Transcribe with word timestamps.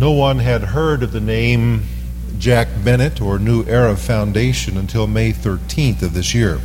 No 0.00 0.12
one 0.12 0.38
had 0.38 0.62
heard 0.62 1.02
of 1.02 1.12
the 1.12 1.20
name 1.20 1.82
Jack 2.38 2.68
Bennett 2.82 3.20
or 3.20 3.38
New 3.38 3.66
Era 3.66 3.94
Foundation 3.98 4.78
until 4.78 5.06
May 5.06 5.30
13th 5.30 6.00
of 6.00 6.14
this 6.14 6.34
year. 6.34 6.58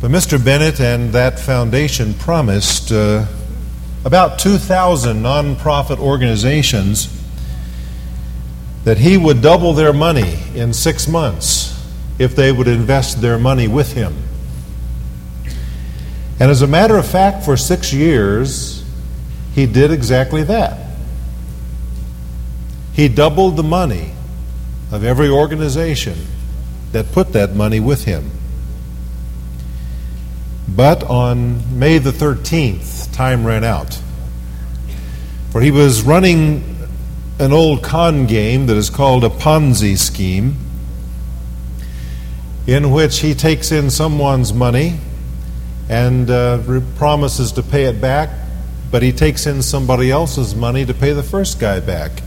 But 0.00 0.12
Mr. 0.12 0.42
Bennett 0.42 0.80
and 0.80 1.12
that 1.12 1.40
foundation 1.40 2.14
promised 2.14 2.92
uh, 2.92 3.26
about 4.04 4.38
2,000 4.38 5.20
nonprofit 5.20 5.98
organizations 5.98 7.12
that 8.84 8.98
he 8.98 9.16
would 9.16 9.42
double 9.42 9.72
their 9.72 9.92
money 9.92 10.38
in 10.54 10.72
six 10.72 11.08
months 11.08 11.84
if 12.20 12.36
they 12.36 12.52
would 12.52 12.68
invest 12.68 13.20
their 13.20 13.40
money 13.40 13.66
with 13.66 13.94
him. 13.94 14.14
And 16.38 16.48
as 16.48 16.62
a 16.62 16.68
matter 16.68 16.96
of 16.96 17.08
fact, 17.08 17.44
for 17.44 17.56
six 17.56 17.92
years, 17.92 18.75
he 19.56 19.64
did 19.64 19.90
exactly 19.90 20.42
that. 20.42 20.78
He 22.92 23.08
doubled 23.08 23.56
the 23.56 23.62
money 23.62 24.12
of 24.92 25.02
every 25.02 25.30
organization 25.30 26.26
that 26.92 27.10
put 27.12 27.32
that 27.32 27.56
money 27.56 27.80
with 27.80 28.04
him. 28.04 28.30
But 30.68 31.04
on 31.04 31.78
May 31.78 31.96
the 31.96 32.10
13th, 32.10 33.14
time 33.14 33.46
ran 33.46 33.64
out. 33.64 33.98
For 35.52 35.62
he 35.62 35.70
was 35.70 36.02
running 36.02 36.76
an 37.38 37.54
old 37.54 37.82
con 37.82 38.26
game 38.26 38.66
that 38.66 38.76
is 38.76 38.90
called 38.90 39.24
a 39.24 39.30
Ponzi 39.30 39.96
scheme, 39.96 40.58
in 42.66 42.90
which 42.90 43.20
he 43.20 43.32
takes 43.32 43.72
in 43.72 43.88
someone's 43.88 44.52
money 44.52 44.98
and 45.88 46.28
uh, 46.28 46.82
promises 46.96 47.52
to 47.52 47.62
pay 47.62 47.84
it 47.84 48.02
back, 48.02 48.28
but 48.90 49.02
he 49.02 49.12
takes 49.12 49.46
in 49.46 49.62
somebody 49.62 50.10
else's 50.10 50.54
money 50.54 50.84
to 50.86 50.94
pay 50.94 51.12
the 51.12 51.22
first 51.22 51.58
guy 51.58 51.80
back. 51.80 52.22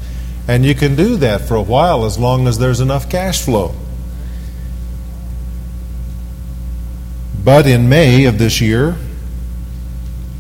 And 0.48 0.66
you 0.66 0.74
can 0.74 0.96
do 0.96 1.16
that 1.18 1.42
for 1.42 1.56
a 1.56 1.62
while 1.62 2.06
as 2.06 2.18
long 2.18 2.48
as 2.48 2.58
there's 2.58 2.80
enough 2.80 3.10
cash 3.10 3.44
flow. 3.44 3.76
But 7.44 7.68
in 7.68 7.88
May 7.88 8.26
of 8.26 8.38
this 8.38 8.60
year, 8.60 8.98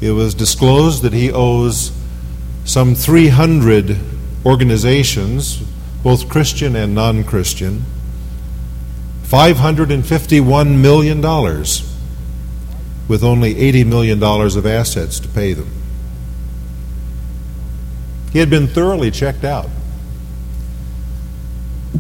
it 0.02 0.12
was 0.12 0.34
disclosed 0.34 1.03
that 1.03 1.14
he 1.14 1.31
owes 1.31 1.92
some 2.66 2.95
300 2.95 3.97
organizations, 4.45 5.58
both 6.03 6.30
Christian 6.30 6.75
and 6.75 6.94
non 6.94 7.23
Christian, 7.23 7.84
$551 9.23 10.80
million 10.80 11.22
with 13.08 13.23
only 13.23 13.56
$80 13.56 13.86
million 13.86 14.23
of 14.23 14.66
assets 14.66 15.20
to 15.20 15.28
pay 15.28 15.53
them. 15.53 15.78
He 18.31 18.39
had 18.39 18.49
been 18.49 18.67
thoroughly 18.67 19.11
checked 19.11 19.44
out. 19.44 19.69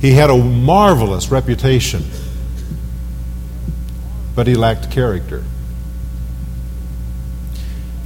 He 0.01 0.11
had 0.11 0.29
a 0.29 0.37
marvelous 0.37 1.29
reputation 1.31 2.03
but 4.39 4.47
he 4.47 4.55
lacked 4.55 4.89
character. 4.89 5.43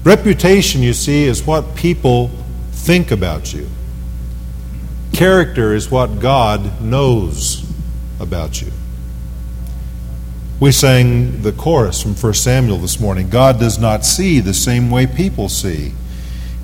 Reputation, 0.04 0.82
you 0.82 0.94
see, 0.94 1.26
is 1.26 1.46
what 1.46 1.76
people 1.76 2.32
think 2.72 3.12
about 3.12 3.54
you. 3.54 3.70
Character 5.12 5.76
is 5.76 5.92
what 5.92 6.20
God 6.20 6.82
knows 6.82 7.64
about 8.20 8.64
you. 8.64 8.72
We 10.60 10.72
sang 10.72 11.44
the 11.44 11.52
chorus 11.52 12.02
from 12.02 12.16
1 12.16 12.34
Samuel 12.34 12.80
this 12.80 13.00
morning 13.00 13.30
God 13.30 13.60
does 13.60 13.78
not 13.78 14.04
see 14.04 14.40
the 14.40 14.56
same 14.56 14.90
way 14.90 15.06
people 15.06 15.50
see. 15.50 15.94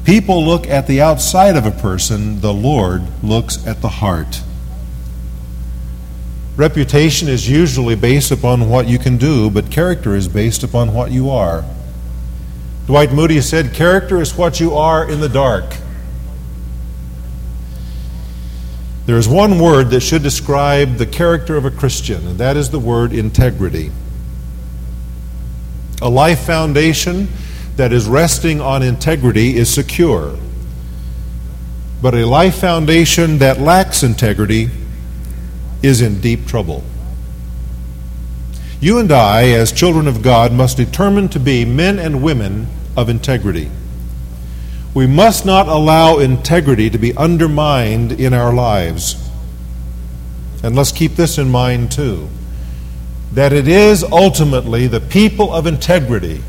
People 0.09 0.43
look 0.43 0.65
at 0.65 0.88
the 0.88 1.02
outside 1.02 1.55
of 1.55 1.67
a 1.67 1.71
person, 1.71 2.41
the 2.41 2.52
Lord 2.52 3.03
looks 3.23 3.63
at 3.67 3.81
the 3.81 3.89
heart. 3.89 4.41
Reputation 6.55 7.27
is 7.27 7.47
usually 7.47 7.93
based 7.93 8.31
upon 8.31 8.71
what 8.71 8.87
you 8.87 8.98
can 8.98 9.17
do, 9.17 9.52
but 9.52 9.69
character 9.69 10.15
is 10.15 10.27
based 10.27 10.64
upon 10.64 10.95
what 10.95 11.11
you 11.11 11.30
are. 11.30 11.64
Dwight 12.87 13.14
Moody 13.14 13.39
said, 13.39 13.71
Character 13.75 14.19
is 14.19 14.36
what 14.36 14.59
you 14.59 14.73
are 14.73 15.08
in 15.08 15.19
the 15.19 15.30
dark. 15.30 15.75
There 19.05 19.17
is 19.17 19.27
one 19.27 19.59
word 19.59 19.92
that 19.92 20.02
should 20.02 20.23
describe 20.23 20.95
the 20.95 21.05
character 21.05 21.55
of 21.55 21.65
a 21.65 21.71
Christian, 21.71 22.25
and 22.25 22.39
that 22.39 22.58
is 22.58 22.71
the 22.71 22.80
word 22.80 23.14
integrity. 23.14 23.92
A 26.02 26.09
life 26.09 26.39
foundation 26.39 27.27
that 27.80 27.94
is 27.94 28.10
resting 28.10 28.60
on 28.60 28.84
integrity 28.84 29.56
is 29.56 29.73
secure. 29.73 30.38
But 32.02 32.14
a 32.14 32.26
life 32.26 32.56
foundation 32.56 33.38
that 33.38 33.62
lacks 33.62 34.04
integrity 34.04 34.70
is 35.82 36.02
in 36.02 36.20
deep 36.20 36.45
trouble. 36.45 36.84
You 38.82 38.98
and 38.98 39.10
I, 39.14 39.52
as 39.52 39.72
children 39.72 40.10
of 40.10 40.22
God, 40.22 40.52
must 40.52 40.76
determine 40.76 41.30
to 41.30 41.40
be 41.40 41.64
men 41.64 42.00
and 42.00 42.22
women 42.22 42.67
of 42.98 43.08
integrity. 43.08 43.72
We 44.94 45.08
must 45.08 45.46
not 45.46 45.70
allow 45.70 46.17
integrity 46.20 46.90
to 46.90 46.98
be 46.98 47.16
undermined 47.16 48.11
in 48.11 48.34
our 48.34 48.54
lives. 48.54 49.16
And 50.61 50.76
let's 50.76 50.92
keep 50.92 51.16
this 51.16 51.38
in 51.38 51.50
mind 51.50 51.94
too 51.94 52.28
that 53.32 53.54
it 53.54 53.70
is 53.70 54.04
ultimately 54.04 54.88
the 54.88 55.00
people 55.00 55.54
of 55.54 55.66
integrity 55.66 56.44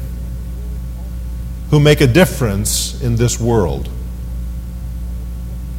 who 1.70 1.80
make 1.80 2.00
a 2.00 2.06
difference 2.06 3.00
in 3.00 3.16
this 3.16 3.40
world. 3.40 3.88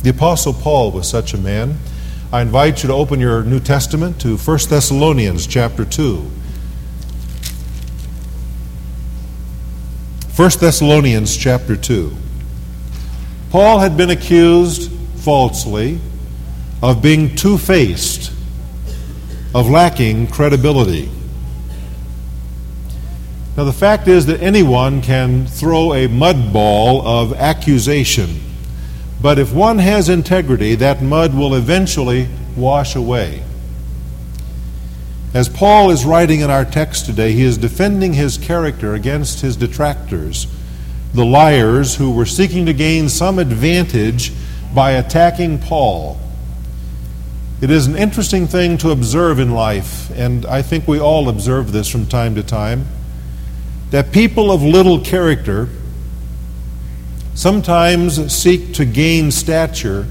The 0.03 0.09
Apostle 0.09 0.53
Paul 0.53 0.91
was 0.91 1.07
such 1.07 1.33
a 1.33 1.37
man. 1.37 1.77
I 2.33 2.41
invite 2.41 2.81
you 2.81 2.87
to 2.87 2.93
open 2.93 3.19
your 3.19 3.43
New 3.43 3.59
Testament 3.59 4.19
to 4.21 4.37
1 4.37 4.59
Thessalonians 4.69 5.45
chapter 5.45 5.85
2. 5.85 6.31
1 10.35 10.49
Thessalonians 10.59 11.35
chapter 11.37 11.75
2. 11.75 12.15
Paul 13.51 13.79
had 13.79 13.97
been 13.97 14.09
accused 14.09 14.89
falsely 15.17 15.99
of 16.81 17.01
being 17.01 17.35
two 17.35 17.57
faced, 17.57 18.31
of 19.53 19.69
lacking 19.69 20.27
credibility. 20.27 21.11
Now, 23.57 23.65
the 23.65 23.73
fact 23.73 24.07
is 24.07 24.27
that 24.27 24.41
anyone 24.41 25.01
can 25.01 25.45
throw 25.45 25.93
a 25.93 26.07
mud 26.07 26.53
ball 26.53 27.05
of 27.05 27.33
accusation 27.33 28.39
but 29.21 29.37
if 29.37 29.53
one 29.53 29.77
has 29.77 30.09
integrity, 30.09 30.75
that 30.75 31.01
mud 31.01 31.35
will 31.35 31.53
eventually 31.53 32.27
wash 32.55 32.95
away. 32.95 33.43
As 35.33 35.47
Paul 35.47 35.91
is 35.91 36.05
writing 36.05 36.41
in 36.41 36.49
our 36.49 36.65
text 36.65 37.05
today, 37.05 37.33
he 37.33 37.43
is 37.43 37.57
defending 37.57 38.13
his 38.13 38.37
character 38.37 38.95
against 38.95 39.41
his 39.41 39.55
detractors, 39.55 40.47
the 41.13 41.23
liars 41.23 41.95
who 41.95 42.11
were 42.11 42.25
seeking 42.25 42.65
to 42.65 42.73
gain 42.73 43.07
some 43.09 43.37
advantage 43.37 44.33
by 44.73 44.91
attacking 44.91 45.59
Paul. 45.59 46.17
It 47.61 47.69
is 47.69 47.85
an 47.85 47.95
interesting 47.95 48.47
thing 48.47 48.77
to 48.79 48.89
observe 48.89 49.39
in 49.39 49.51
life, 49.51 50.09
and 50.17 50.47
I 50.47 50.63
think 50.63 50.87
we 50.87 50.99
all 50.99 51.29
observe 51.29 51.71
this 51.71 51.87
from 51.87 52.07
time 52.07 52.33
to 52.35 52.43
time, 52.43 52.87
that 53.91 54.13
people 54.13 54.51
of 54.51 54.63
little 54.63 54.99
character 54.99 55.67
sometimes 57.35 58.33
seek 58.33 58.73
to 58.73 58.85
gain 58.85 59.29
stature 59.31 60.07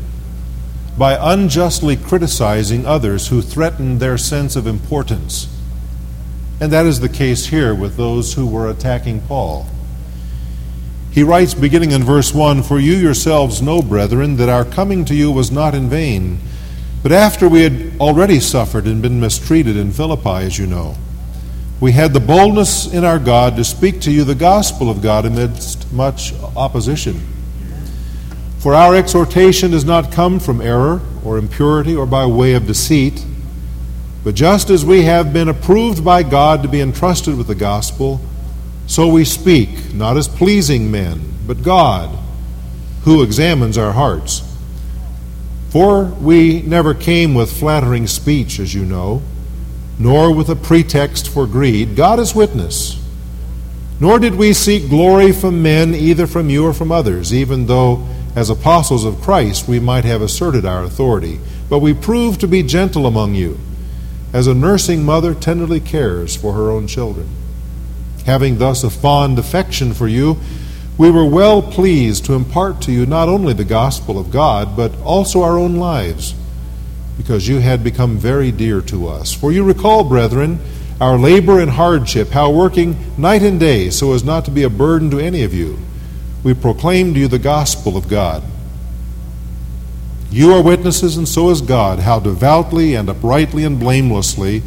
by 0.99 1.17
unjustly 1.33 1.97
criticizing 1.97 2.85
others 2.85 3.29
who 3.29 3.41
threaten 3.41 3.99
their 3.99 4.19
sense 4.19 4.55
of 4.55 4.67
importance. 4.67 5.49
And 6.61 6.71
that 6.73 6.85
is 6.85 7.01
the 7.01 7.09
case 7.09 7.47
here 7.47 7.75
with 7.75 7.97
those 7.97 8.35
who 8.35 8.47
were 8.47 8.69
attacking 8.69 9.23
Paul. 9.23 9.67
He 11.11 11.23
writes, 11.23 11.55
beginning 11.55 11.93
in 11.93 12.05
verse 12.05 12.35
1 12.35 12.63
For 12.63 12.79
you 12.79 12.95
yourselves 12.95 13.63
know, 13.63 13.81
brethren, 13.81 14.37
that 14.37 14.51
our 14.51 14.65
coming 14.65 15.07
to 15.07 15.15
you 15.15 15.33
was 15.33 15.51
not 15.51 15.75
in 15.75 15.89
vain, 15.89 16.39
but 17.03 17.13
after 17.13 17.49
we 17.49 17.63
had 17.63 17.99
already 17.99 18.41
suffered 18.41 18.85
and 18.85 19.01
been 19.01 19.21
mistreated 19.21 19.77
in 19.77 19.91
Philippi, 19.91 20.45
as 20.45 20.59
you 20.59 20.67
know 20.67 20.97
we 21.81 21.93
had 21.93 22.13
the 22.13 22.21
boldness 22.21 22.93
in 22.93 23.05
our 23.05 23.19
God 23.19 23.57
to 23.57 23.65
speak 23.65 24.03
to 24.03 24.11
you 24.11 24.23
the 24.23 24.35
gospel 24.35 24.91
of 24.91 25.01
God 25.01 25.25
amidst 25.25 25.91
much 25.91 26.35
opposition. 26.55 27.19
For 28.59 28.75
our 28.75 28.95
exhortation 28.95 29.71
does 29.71 29.87
not 29.87 30.13
come 30.13 30.39
from 30.41 30.61
error 30.61 31.01
or 31.25 31.39
impurity 31.39 31.97
or 31.97 32.05
by 32.05 32.27
way 32.27 32.53
of 32.53 32.67
deceit, 32.67 33.25
but 34.23 34.35
just 34.35 34.69
as 34.69 34.85
we 34.85 35.05
have 35.05 35.33
been 35.33 35.49
approved 35.49 36.05
by 36.05 36.23
God 36.23 36.63
to 36.63 36.69
be 36.69 36.83
entrusted 36.83 37.39
with 37.39 37.47
the 37.47 37.55
gospel, 37.55 38.21
so 38.87 39.09
we 39.09 39.25
speak, 39.25 39.95
not 39.95 40.19
as 40.19 40.29
pleasing 40.29 40.91
men, 40.91 41.33
but 41.47 41.63
God, 41.63 42.15
who 43.05 43.23
examines 43.23 43.79
our 43.79 43.93
hearts. 43.93 44.43
For 45.71 46.05
we 46.05 46.61
never 46.61 46.93
came 46.93 47.33
with 47.33 47.59
flattering 47.59 48.07
speech, 48.07 48.59
as 48.59 48.75
you 48.75 48.85
know 48.85 49.23
nor 50.01 50.35
with 50.35 50.49
a 50.49 50.57
pretext 50.57 51.29
for 51.29 51.47
greed. 51.47 51.95
God 51.95 52.19
is 52.19 52.35
witness. 52.35 52.97
Nor 54.01 54.19
did 54.19 54.35
we 54.35 54.55
seek 54.55 54.89
glory 54.89 55.31
from 55.31 55.63
men, 55.63 55.95
either 55.95 56.27
from 56.27 56.49
you 56.49 56.67
or 56.67 56.73
from 56.73 56.91
others, 56.91 57.35
even 57.35 57.67
though 57.67 58.09
as 58.35 58.49
apostles 58.49 59.05
of 59.05 59.21
Christ, 59.21 59.69
we 59.69 59.79
might 59.79 60.05
have 60.05 60.23
asserted 60.23 60.65
our 60.65 60.85
authority, 60.85 61.39
but 61.69 61.81
we 61.81 61.93
proved 61.93 62.41
to 62.41 62.49
be 62.49 62.63
gentle 62.63 63.07
among 63.07 63.35
you, 63.35 63.59
as 64.33 64.47
a 64.47 64.55
nursing 64.55 65.05
mother 65.05 65.35
tenderly 65.35 65.81
cares 65.81 66.35
for 66.35 66.55
her 66.55 66.71
own 66.71 66.87
children. 66.87 67.29
Having 68.25 68.57
thus 68.57 68.83
a 68.83 68.91
fond 68.91 69.39
affection 69.39 69.93
for 69.93 70.09
you, 70.09 70.39
we 70.97 71.11
were 71.11 71.27
well 71.27 71.61
pleased 71.61 72.25
to 72.25 72.35
impart 72.35 72.81
to 72.83 72.93
you 72.93 73.05
not 73.05 73.29
only 73.29 73.53
the 73.53 73.65
gospel 73.65 74.19
of 74.19 74.31
God, 74.31 74.77
but 74.77 74.99
also 75.03 75.43
our 75.43 75.59
own 75.59 75.77
lives, 75.77 76.35
because 77.21 77.47
you 77.47 77.59
had 77.59 77.85
become 77.85 78.17
very 78.17 78.51
dear 78.51 78.81
to 78.81 79.07
us. 79.07 79.33
For 79.33 79.53
you 79.53 79.63
recall, 79.63 80.05
brethren, 80.05 80.59
our 81.01 81.19
labor 81.19 81.61
and 81.61 81.71
hardship, 81.71 82.29
how 82.29 82.51
working 82.51 82.97
night 83.19 83.43
and 83.43 83.61
day 83.61 83.91
so 83.91 84.15
as 84.15 84.25
not 84.25 84.47
to 84.47 84.51
be 84.51 84.63
a 84.63 84.71
burden 84.71 85.11
to 85.11 85.19
any 85.19 85.43
of 85.43 85.53
you 85.53 85.79
we 86.43 86.55
proclaimed 86.55 87.15
to 87.15 87.21
you 87.21 87.29
the 87.29 87.39
gospel 87.39 87.97
of 87.97 88.09
God. 88.09 88.43
You 90.31 90.53
are 90.55 90.63
witnesses, 90.63 91.17
and 91.17 91.29
so 91.29 91.51
is 91.51 91.61
God, 91.61 91.99
how 91.99 92.21
devoutly 92.21 92.95
and 92.95 93.09
uprightly 93.09 93.65
and 93.65 93.79
blamelessly 93.79 94.63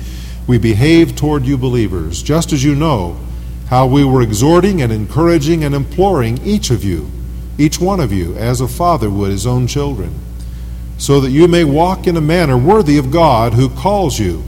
we 0.45 0.57
behave 0.57 1.15
toward 1.15 1.45
you 1.45 1.57
believers, 1.57 2.21
just 2.21 2.51
as 2.51 2.63
you 2.63 2.75
know 2.75 3.17
how 3.69 3.87
we 3.87 4.03
were 4.03 4.21
exhorting 4.21 4.81
and 4.81 4.91
encouraging 4.91 5.63
and 5.63 5.73
imploring 5.73 6.37
each 6.43 6.69
of 6.69 6.83
you, 6.83 7.09
each 7.57 7.79
one 7.79 7.99
of 7.99 8.11
you, 8.11 8.35
as 8.35 8.61
a 8.61 8.67
father 8.67 9.09
would 9.09 9.31
his 9.31 9.47
own 9.47 9.65
children, 9.65 10.13
so 11.03 11.19
that 11.19 11.31
you 11.31 11.49
may 11.49 11.65
walk 11.65 12.07
in 12.07 12.15
a 12.15 12.21
manner 12.21 12.57
worthy 12.57 12.97
of 12.97 13.11
God 13.11 13.55
who 13.55 13.67
calls 13.67 14.17
you 14.17 14.41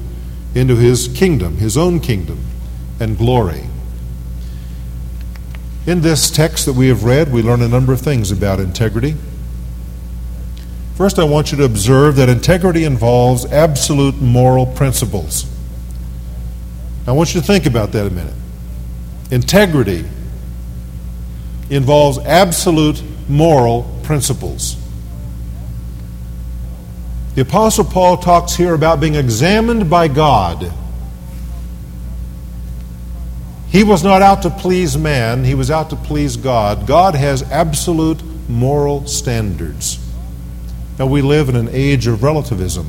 into 0.53 0.77
his 0.77 1.09
kingdom, 1.09 1.57
his 1.57 1.75
own 1.75 1.99
kingdom, 1.99 2.39
and 2.97 3.17
glory. 3.17 3.65
In 5.85 5.99
this 5.99 6.31
text 6.31 6.65
that 6.65 6.71
we 6.71 6.87
have 6.87 7.03
read, 7.03 7.29
we 7.29 7.41
learn 7.41 7.61
a 7.61 7.67
number 7.67 7.91
of 7.91 7.99
things 7.99 8.31
about 8.31 8.61
integrity. 8.61 9.15
First, 10.95 11.19
I 11.19 11.25
want 11.25 11.51
you 11.51 11.57
to 11.57 11.65
observe 11.65 12.15
that 12.15 12.29
integrity 12.29 12.85
involves 12.85 13.43
absolute 13.51 14.21
moral 14.21 14.65
principles. 14.65 15.45
I 17.05 17.11
want 17.11 17.35
you 17.35 17.41
to 17.41 17.45
think 17.45 17.65
about 17.65 17.91
that 17.91 18.07
a 18.07 18.09
minute. 18.09 18.33
Integrity 19.29 20.05
involves 21.69 22.17
absolute 22.19 23.03
moral 23.27 23.99
principles. 24.03 24.84
The 27.35 27.41
Apostle 27.41 27.85
Paul 27.85 28.17
talks 28.17 28.55
here 28.55 28.73
about 28.73 28.99
being 28.99 29.15
examined 29.15 29.89
by 29.89 30.07
God 30.07 30.71
he 33.75 33.83
was 33.83 34.05
not 34.05 34.21
out 34.21 34.43
to 34.43 34.49
please 34.49 34.97
man, 34.97 35.43
he 35.43 35.53
was 35.53 35.69
out 35.69 35.89
to 35.89 35.97
please 35.97 36.37
God. 36.37 36.87
God 36.87 37.13
has 37.13 37.43
absolute 37.51 38.23
moral 38.47 39.05
standards. 39.05 39.99
Now, 40.97 41.07
we 41.07 41.21
live 41.21 41.49
in 41.49 41.57
an 41.57 41.67
age 41.69 42.07
of 42.07 42.23
relativism. 42.23 42.87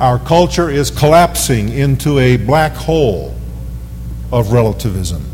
Our 0.00 0.18
culture 0.18 0.68
is 0.68 0.90
collapsing 0.90 1.70
into 1.70 2.18
a 2.18 2.36
black 2.36 2.72
hole 2.72 3.34
of 4.30 4.52
relativism. 4.52 5.24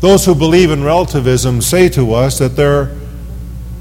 Those 0.00 0.24
who 0.24 0.34
believe 0.34 0.70
in 0.70 0.82
relativism 0.82 1.60
say 1.60 1.90
to 1.90 2.14
us 2.14 2.38
that 2.38 2.56
there 2.56 2.96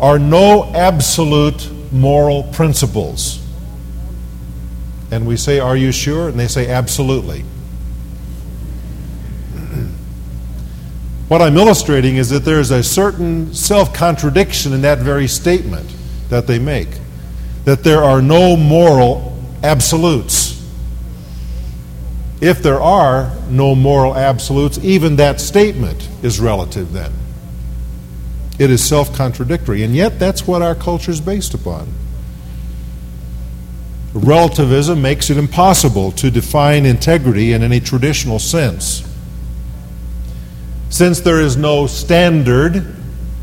are 0.01 0.19
no 0.19 0.65
absolute 0.73 1.69
moral 1.93 2.43
principles. 2.43 3.39
And 5.11 5.27
we 5.27 5.37
say, 5.37 5.59
Are 5.59 5.77
you 5.77 5.91
sure? 5.91 6.27
And 6.29 6.39
they 6.39 6.47
say, 6.47 6.67
Absolutely. 6.67 7.41
what 11.27 11.41
I'm 11.41 11.55
illustrating 11.55 12.15
is 12.15 12.29
that 12.31 12.43
there's 12.43 12.71
a 12.71 12.81
certain 12.81 13.53
self 13.53 13.93
contradiction 13.93 14.73
in 14.73 14.81
that 14.81 14.97
very 14.99 15.27
statement 15.27 15.95
that 16.29 16.47
they 16.47 16.57
make 16.59 16.87
that 17.65 17.83
there 17.83 18.03
are 18.03 18.21
no 18.21 18.57
moral 18.57 19.37
absolutes. 19.63 20.59
If 22.41 22.63
there 22.63 22.81
are 22.81 23.31
no 23.49 23.75
moral 23.75 24.15
absolutes, 24.15 24.79
even 24.79 25.17
that 25.17 25.39
statement 25.39 26.09
is 26.23 26.39
relative 26.39 26.91
then. 26.91 27.13
It 28.61 28.69
is 28.69 28.87
self 28.87 29.11
contradictory. 29.15 29.81
And 29.81 29.95
yet, 29.95 30.19
that's 30.19 30.45
what 30.45 30.61
our 30.61 30.75
culture 30.75 31.09
is 31.09 31.19
based 31.19 31.55
upon. 31.55 31.91
Relativism 34.13 35.01
makes 35.01 35.31
it 35.31 35.37
impossible 35.37 36.11
to 36.11 36.29
define 36.29 36.85
integrity 36.85 37.53
in 37.53 37.63
any 37.63 37.79
traditional 37.79 38.37
sense. 38.37 39.03
Since 40.91 41.21
there 41.21 41.41
is 41.41 41.57
no 41.57 41.87
standard 41.87 42.85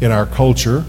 in 0.01 0.13
our 0.13 0.25
culture 0.27 0.85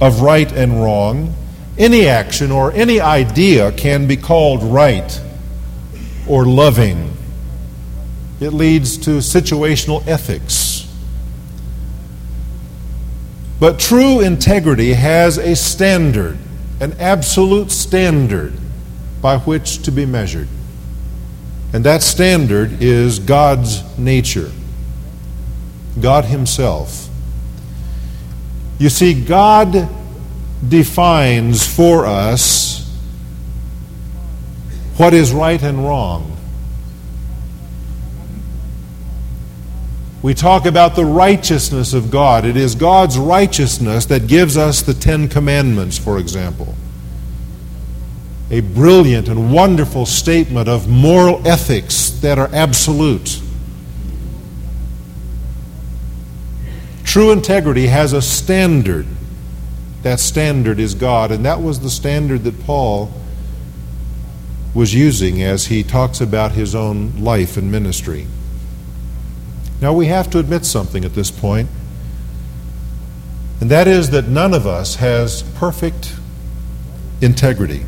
of 0.00 0.22
right 0.22 0.50
and 0.50 0.82
wrong, 0.82 1.32
any 1.78 2.08
action 2.08 2.50
or 2.50 2.72
any 2.72 3.00
idea 3.00 3.70
can 3.70 4.08
be 4.08 4.16
called 4.16 4.64
right 4.64 5.20
or 6.26 6.44
loving. 6.44 7.16
It 8.40 8.50
leads 8.50 8.98
to 8.98 9.18
situational 9.18 10.04
ethics. 10.08 10.75
But 13.58 13.78
true 13.78 14.20
integrity 14.20 14.92
has 14.92 15.38
a 15.38 15.56
standard, 15.56 16.36
an 16.80 16.92
absolute 16.98 17.70
standard 17.70 18.52
by 19.22 19.38
which 19.38 19.82
to 19.84 19.90
be 19.90 20.04
measured. 20.04 20.48
And 21.72 21.84
that 21.84 22.02
standard 22.02 22.82
is 22.82 23.18
God's 23.18 23.98
nature, 23.98 24.52
God 26.00 26.26
Himself. 26.26 27.08
You 28.78 28.90
see, 28.90 29.14
God 29.24 29.88
defines 30.66 31.66
for 31.66 32.04
us 32.04 32.82
what 34.96 35.14
is 35.14 35.32
right 35.32 35.62
and 35.62 35.84
wrong. 35.84 36.35
We 40.26 40.34
talk 40.34 40.66
about 40.66 40.96
the 40.96 41.04
righteousness 41.04 41.94
of 41.94 42.10
God. 42.10 42.44
It 42.44 42.56
is 42.56 42.74
God's 42.74 43.16
righteousness 43.16 44.06
that 44.06 44.26
gives 44.26 44.56
us 44.56 44.82
the 44.82 44.92
Ten 44.92 45.28
Commandments, 45.28 45.98
for 45.98 46.18
example 46.18 46.74
a 48.50 48.58
brilliant 48.58 49.28
and 49.28 49.52
wonderful 49.52 50.04
statement 50.04 50.68
of 50.68 50.88
moral 50.88 51.46
ethics 51.46 52.10
that 52.22 52.40
are 52.40 52.50
absolute. 52.52 53.40
True 57.04 57.30
integrity 57.30 57.86
has 57.86 58.12
a 58.12 58.20
standard. 58.20 59.06
That 60.02 60.18
standard 60.18 60.80
is 60.80 60.96
God, 60.96 61.30
and 61.30 61.44
that 61.44 61.62
was 61.62 61.78
the 61.78 61.90
standard 61.90 62.42
that 62.42 62.64
Paul 62.64 63.12
was 64.74 64.92
using 64.92 65.40
as 65.44 65.66
he 65.66 65.84
talks 65.84 66.20
about 66.20 66.50
his 66.50 66.74
own 66.74 67.22
life 67.22 67.56
and 67.56 67.70
ministry. 67.70 68.26
Now, 69.80 69.92
we 69.92 70.06
have 70.06 70.30
to 70.30 70.38
admit 70.38 70.64
something 70.64 71.04
at 71.04 71.14
this 71.14 71.30
point, 71.30 71.68
and 73.60 73.70
that 73.70 73.86
is 73.88 74.10
that 74.10 74.28
none 74.28 74.54
of 74.54 74.66
us 74.66 74.96
has 74.96 75.42
perfect 75.42 76.14
integrity. 77.20 77.84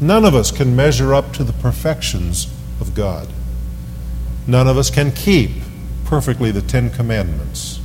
None 0.00 0.24
of 0.24 0.34
us 0.34 0.50
can 0.50 0.74
measure 0.74 1.12
up 1.14 1.32
to 1.34 1.44
the 1.44 1.52
perfections 1.52 2.46
of 2.80 2.94
God. 2.94 3.28
None 4.46 4.66
of 4.66 4.78
us 4.78 4.90
can 4.90 5.12
keep 5.12 5.50
perfectly 6.06 6.50
the 6.50 6.62
Ten 6.62 6.90
Commandments. 6.90 7.80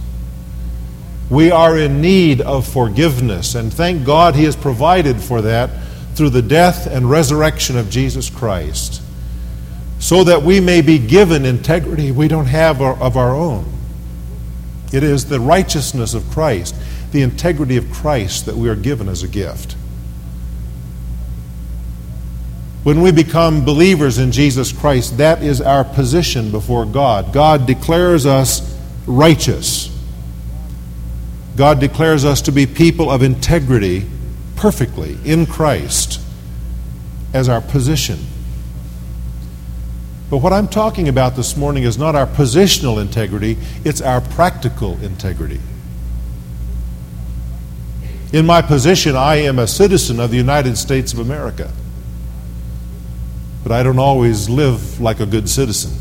We 1.30 1.52
are 1.52 1.78
in 1.78 2.02
need 2.02 2.42
of 2.42 2.68
forgiveness, 2.68 3.56
and 3.56 3.74
thank 3.74 4.06
God 4.06 4.36
He 4.36 4.46
has 4.46 4.56
provided 4.56 5.20
for 5.20 5.42
that 5.42 5.70
through 6.14 6.30
the 6.30 6.42
death 6.42 6.88
and 6.88 7.10
resurrection 7.10 7.78
of 7.78 7.90
Jesus 7.90 8.30
Christ, 8.30 9.02
so 10.00 10.24
that 10.24 10.44
we 10.44 10.60
may 10.60 10.82
be 10.82 11.00
given 11.00 11.46
integrity 11.46 12.12
we 12.12 12.28
don't 12.28 12.48
have 12.48 12.82
of 12.82 13.18
our 13.18 13.36
own. 13.36 13.66
It 14.94 15.04
is 15.04 15.26
the 15.26 15.40
righteousness 15.40 16.14
of 16.14 16.30
Christ, 16.30 16.76
the 17.12 17.22
integrity 17.22 17.78
of 17.78 17.92
Christ 17.92 18.46
that 18.46 18.56
we 18.56 18.70
are 18.70 18.76
given 18.76 19.10
as 19.10 19.24
a 19.24 19.28
gift. 19.28 19.76
When 22.84 23.02
we 23.02 23.12
become 23.12 23.66
believers 23.66 24.20
in 24.20 24.32
Jesus 24.32 24.72
Christ, 24.72 25.18
that 25.18 25.42
is 25.42 25.60
our 25.60 25.84
position 25.84 26.52
before 26.52 26.86
God. 26.86 27.34
God 27.34 27.66
declares 27.66 28.28
us 28.28 28.78
righteous. 29.08 29.90
God 31.56 31.80
declares 31.80 32.26
us 32.26 32.44
to 32.44 32.52
be 32.52 32.68
people 32.68 33.10
of 33.10 33.24
integrity 33.24 34.06
perfectly 34.56 35.18
in 35.26 35.48
Christ 35.48 36.22
as 37.34 37.50
our 37.50 37.62
position. 37.62 38.20
But 40.30 40.38
what 40.38 40.54
I'm 40.54 40.68
talking 40.68 41.08
about 41.08 41.36
this 41.36 41.56
morning 41.56 41.84
is 41.84 41.98
not 41.98 42.16
our 42.16 42.28
positional 42.28 43.02
integrity, 43.02 43.58
it's 43.84 44.02
our 44.02 44.22
practical 44.22 44.98
integrity. 45.04 45.60
In 48.34 48.46
my 48.46 48.62
position, 48.62 49.16
I 49.16 49.36
am 49.36 49.60
a 49.60 49.68
citizen 49.68 50.20
of 50.20 50.32
the 50.32 50.38
United 50.38 50.78
States 50.78 51.14
of 51.14 51.20
America 51.20 51.72
but 53.66 53.72
I 53.72 53.82
don't 53.82 53.98
always 53.98 54.48
live 54.48 55.02
like 55.02 55.20
a 55.20 55.26
good 55.26 55.50
citizen. 55.50 55.92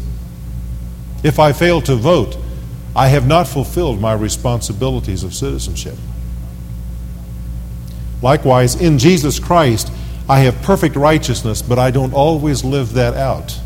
If 1.22 1.38
I 1.38 1.54
fail 1.54 1.80
to 1.80 1.96
vote, 1.96 2.36
I 2.94 3.08
have 3.08 3.26
not 3.26 3.48
fulfilled 3.48 4.02
my 4.02 4.12
responsibilities 4.12 5.24
of 5.24 5.32
citizenship. 5.32 5.96
Likewise, 8.20 8.78
in 8.78 8.98
Jesus 8.98 9.38
Christ, 9.38 9.90
I 10.28 10.40
have 10.40 10.60
perfect 10.60 10.94
righteousness, 10.94 11.62
but 11.62 11.78
I 11.78 11.90
don't 11.90 12.12
always 12.12 12.64
live 12.64 12.92
that 12.92 13.14
out. 13.14 13.58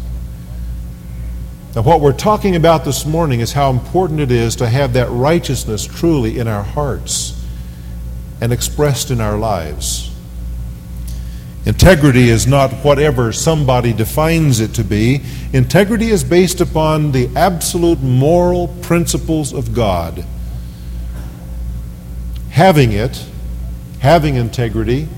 Now, 1.75 1.82
what 1.82 2.00
we're 2.00 2.12
talking 2.12 2.56
about 2.56 2.84
this 2.84 3.04
morning 3.04 3.40
is 3.40 3.52
how 3.52 3.70
important 3.70 4.20
it 4.20 4.30
is 4.30 4.56
to 4.56 4.68
have 4.68 4.94
that 4.94 5.10
righteousness 5.10 5.84
truly 5.84 6.38
in 6.38 6.48
our 6.48 6.62
hearts 6.62 7.34
and 8.40 8.52
expressed 8.52 9.10
in 9.10 9.20
our 9.20 9.37
lives. 9.37 10.10
Integrity 11.66 12.30
is 12.30 12.46
not 12.46 12.72
whatever 12.82 13.30
somebody 13.32 13.92
defines 13.92 14.60
it 14.60 14.72
to 14.75 14.84
be. 14.84 15.20
Integrity 15.52 16.08
is 16.08 16.25
based 16.25 16.62
upon 16.62 17.12
the 17.12 17.28
absolute 17.37 18.00
moral 18.00 18.68
principles 18.80 19.52
of 19.52 19.75
God. 19.75 20.25
Having 22.48 22.92
it, 22.92 23.26
having 24.00 24.37
integrity, 24.37 25.08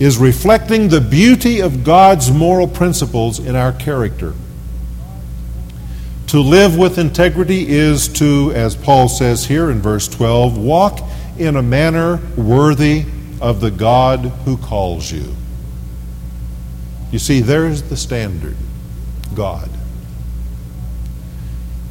is 0.00 0.16
reflecting 0.16 0.88
the 0.88 1.02
beauty 1.02 1.60
of 1.60 1.84
God's 1.84 2.30
moral 2.30 2.66
principles 2.66 3.38
in 3.38 3.54
our 3.54 3.72
character. 3.72 4.32
To 6.34 6.40
live 6.40 6.76
with 6.76 6.98
integrity 6.98 7.64
is 7.68 8.08
to, 8.14 8.50
as 8.56 8.74
Paul 8.74 9.08
says 9.08 9.44
here 9.44 9.70
in 9.70 9.80
verse 9.80 10.08
12, 10.08 10.58
walk 10.58 10.98
in 11.38 11.54
a 11.54 11.62
manner 11.62 12.20
worthy 12.36 13.04
of 13.40 13.60
the 13.60 13.70
God 13.70 14.18
who 14.44 14.56
calls 14.56 15.12
you. 15.12 15.32
You 17.12 17.20
see, 17.20 17.38
there's 17.38 17.82
the 17.82 17.96
standard 17.96 18.56
God. 19.32 19.70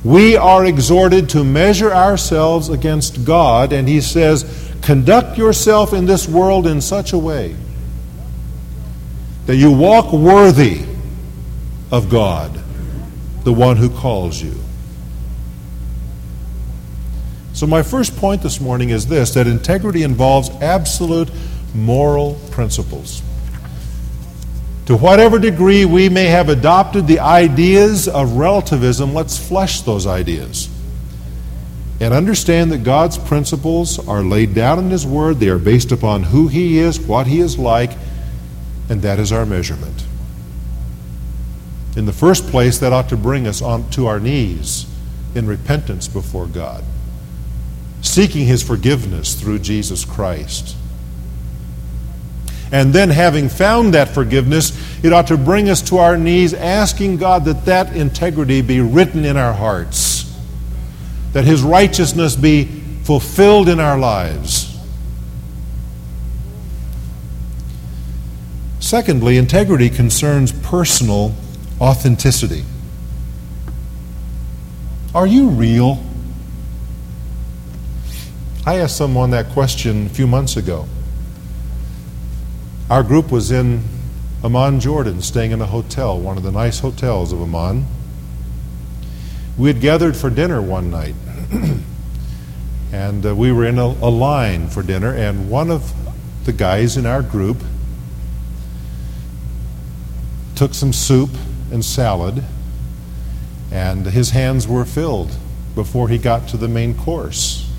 We 0.03 0.35
are 0.35 0.65
exhorted 0.65 1.29
to 1.29 1.45
measure 1.45 1.93
ourselves 1.93 2.67
against 2.67 3.23
God, 3.23 3.71
and 3.71 3.87
he 3.87 4.01
says, 4.01 4.43
Conduct 4.81 5.37
yourself 5.37 5.93
in 5.93 6.05
this 6.05 6.27
world 6.27 6.67
in 6.67 6.81
such 6.81 7.13
a 7.13 7.17
way 7.17 7.55
that 9.45 9.55
you 9.55 9.71
walk 9.71 10.11
worthy 10.11 10.83
of 11.93 12.09
God 12.09 12.59
the 13.43 13.53
one 13.53 13.77
who 13.77 13.89
calls 13.89 14.41
you. 14.41 14.55
So, 17.53 17.67
my 17.67 17.83
first 17.83 18.17
point 18.17 18.41
this 18.41 18.59
morning 18.59 18.89
is 18.89 19.05
this 19.05 19.33
that 19.35 19.47
integrity 19.47 20.03
involves 20.03 20.49
absolute 20.61 21.29
moral 21.75 22.39
principles. 22.51 23.21
To 24.87 24.97
whatever 24.97 25.39
degree 25.39 25.85
we 25.85 26.09
may 26.09 26.25
have 26.25 26.49
adopted 26.49 27.07
the 27.07 27.19
ideas 27.19 28.07
of 28.07 28.33
relativism, 28.33 29.13
let's 29.13 29.37
flesh 29.37 29.81
those 29.81 30.05
ideas. 30.05 30.69
And 32.01 32.13
understand 32.13 32.71
that 32.73 32.79
God's 32.83 33.17
principles 33.17 34.05
are 34.07 34.21
laid 34.21 34.53
down 34.53 34.79
in 34.79 34.89
His 34.89 35.05
Word. 35.05 35.39
They 35.39 35.47
are 35.47 35.59
based 35.59 35.93
upon 35.93 36.23
who 36.23 36.49
He 36.49 36.79
is, 36.79 36.99
what 36.99 37.27
He 37.27 37.39
is 37.39 37.57
like, 37.57 37.91
and 38.89 39.01
that 39.03 39.19
is 39.19 39.31
our 39.31 39.45
measurement. 39.45 40.02
In 41.95 42.05
the 42.05 42.13
first 42.13 42.47
place, 42.47 42.79
that 42.79 42.91
ought 42.91 43.09
to 43.09 43.17
bring 43.17 43.45
us 43.45 43.61
on 43.61 43.89
to 43.91 44.07
our 44.07 44.19
knees 44.19 44.87
in 45.35 45.45
repentance 45.45 46.07
before 46.07 46.47
God, 46.47 46.83
seeking 48.01 48.45
His 48.45 48.63
forgiveness 48.63 49.35
through 49.35 49.59
Jesus 49.59 50.03
Christ. 50.03 50.75
And 52.71 52.91
then, 52.91 53.11
having 53.11 53.49
found 53.49 53.93
that 53.93 54.09
forgiveness, 54.09 54.71
it 55.03 55.13
ought 55.13 55.27
to 55.27 55.37
bring 55.37 55.69
us 55.69 55.81
to 55.89 55.99
our 55.99 56.17
knees, 56.17 56.55
asking 56.55 57.17
God 57.17 57.45
that 57.45 57.65
that 57.65 57.95
integrity 57.95 58.61
be 58.61 58.79
written 58.79 59.25
in 59.25 59.37
our 59.37 59.53
hearts, 59.53 60.35
that 61.33 61.45
His 61.45 61.61
righteousness 61.61 62.35
be 62.35 62.65
fulfilled 63.03 63.69
in 63.69 63.79
our 63.79 63.99
lives. 63.99 64.75
Secondly, 68.79 69.37
integrity 69.37 69.89
concerns 69.89 70.51
personal 70.51 71.35
authenticity. 71.83 72.63
Are 75.13 75.27
you 75.27 75.49
real? 75.49 76.01
I 78.65 78.77
asked 78.77 78.95
someone 78.95 79.31
that 79.31 79.49
question 79.49 80.05
a 80.05 80.09
few 80.09 80.25
months 80.25 80.55
ago. 80.55 80.87
Our 82.89 83.03
group 83.03 83.31
was 83.31 83.51
in 83.51 83.83
Amman, 84.45 84.79
Jordan, 84.79 85.21
staying 85.21 85.51
in 85.51 85.61
a 85.61 85.65
hotel, 85.65 86.17
one 86.17 86.37
of 86.37 86.43
the 86.43 86.53
nice 86.53 86.79
hotels 86.79 87.33
of 87.33 87.41
Amman. 87.41 87.85
We 89.57 89.67
had 89.67 89.81
gathered 89.81 90.15
for 90.15 90.29
dinner 90.29 90.61
one 90.61 90.89
night, 90.89 91.15
and 92.93 93.25
uh, 93.25 93.35
we 93.35 93.51
were 93.51 93.65
in 93.65 93.77
a, 93.77 93.87
a 93.87 94.09
line 94.09 94.69
for 94.69 94.83
dinner, 94.83 95.13
and 95.13 95.49
one 95.49 95.69
of 95.69 95.93
the 96.45 96.53
guys 96.53 96.95
in 96.95 97.05
our 97.05 97.21
group 97.21 97.57
took 100.55 100.73
some 100.73 100.93
soup 100.93 101.29
and 101.73 101.83
salad, 101.83 102.43
and 103.71 104.05
his 104.05 104.29
hands 104.29 104.67
were 104.67 104.85
filled 104.85 105.35
before 105.73 106.07
he 106.07 106.19
got 106.19 106.47
to 106.49 106.57
the 106.57 106.67
main 106.67 106.95
course. 106.95 107.69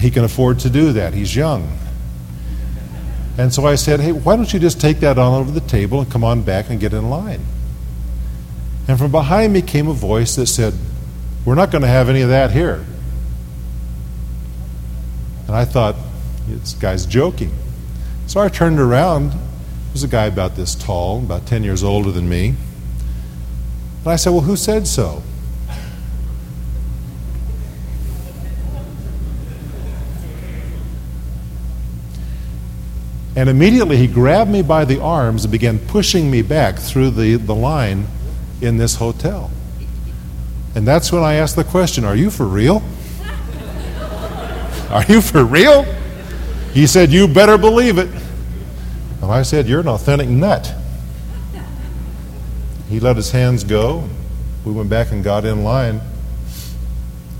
He 0.00 0.10
can 0.10 0.24
afford 0.24 0.58
to 0.60 0.70
do 0.70 0.92
that. 0.92 1.14
He's 1.14 1.34
young. 1.34 1.78
And 3.38 3.52
so 3.52 3.64
I 3.64 3.76
said, 3.76 4.00
Hey, 4.00 4.12
why 4.12 4.36
don't 4.36 4.52
you 4.52 4.58
just 4.58 4.80
take 4.80 5.00
that 5.00 5.18
on 5.18 5.40
over 5.40 5.50
the 5.50 5.66
table 5.66 6.00
and 6.00 6.10
come 6.10 6.24
on 6.24 6.42
back 6.42 6.68
and 6.68 6.80
get 6.80 6.92
in 6.92 7.08
line? 7.08 7.40
And 8.88 8.98
from 8.98 9.10
behind 9.10 9.52
me 9.52 9.62
came 9.62 9.88
a 9.88 9.94
voice 9.94 10.36
that 10.36 10.46
said, 10.46 10.74
We're 11.44 11.54
not 11.54 11.70
going 11.70 11.82
to 11.82 11.88
have 11.88 12.08
any 12.08 12.22
of 12.22 12.28
that 12.30 12.50
here. 12.50 12.84
And 15.46 15.54
I 15.54 15.64
thought, 15.64 15.94
This 16.48 16.74
guy's 16.74 17.06
joking. 17.06 17.52
So 18.26 18.40
I 18.40 18.48
turned 18.48 18.80
around 18.80 19.32
was 19.96 20.04
a 20.04 20.08
guy 20.08 20.26
about 20.26 20.56
this 20.56 20.74
tall, 20.74 21.20
about 21.20 21.46
10 21.46 21.64
years 21.64 21.82
older 21.82 22.10
than 22.10 22.28
me. 22.28 22.48
And 22.48 24.06
I 24.06 24.16
said, 24.16 24.28
Well, 24.28 24.42
who 24.42 24.54
said 24.54 24.86
so? 24.86 25.22
And 33.34 33.48
immediately 33.48 33.96
he 33.96 34.06
grabbed 34.06 34.50
me 34.50 34.60
by 34.60 34.84
the 34.84 35.00
arms 35.00 35.46
and 35.46 35.52
began 35.52 35.78
pushing 35.78 36.30
me 36.30 36.42
back 36.42 36.78
through 36.78 37.12
the, 37.12 37.36
the 37.36 37.54
line 37.54 38.06
in 38.60 38.76
this 38.76 38.96
hotel. 38.96 39.50
And 40.74 40.86
that's 40.86 41.10
when 41.10 41.22
I 41.22 41.36
asked 41.36 41.56
the 41.56 41.64
question 41.64 42.04
Are 42.04 42.16
you 42.16 42.30
for 42.30 42.44
real? 42.44 42.82
Are 44.90 45.04
you 45.08 45.22
for 45.22 45.42
real? 45.42 45.84
He 46.74 46.86
said, 46.86 47.10
You 47.10 47.26
better 47.26 47.56
believe 47.56 47.96
it. 47.96 48.10
And 49.22 49.30
I 49.30 49.42
said, 49.42 49.66
You're 49.66 49.80
an 49.80 49.88
authentic 49.88 50.28
nut. 50.28 50.72
He 52.88 53.00
let 53.00 53.16
his 53.16 53.30
hands 53.30 53.64
go. 53.64 54.08
We 54.64 54.72
went 54.72 54.88
back 54.88 55.10
and 55.10 55.24
got 55.24 55.44
in 55.44 55.64
line. 55.64 56.00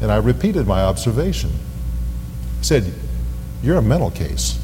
And 0.01 0.11
I 0.11 0.17
repeated 0.17 0.67
my 0.67 0.83
observation. 0.83 1.51
I 2.61 2.63
said, 2.63 2.93
You're 3.63 3.79
a 3.79 3.83
mental 3.83 4.11
case. 4.11 4.59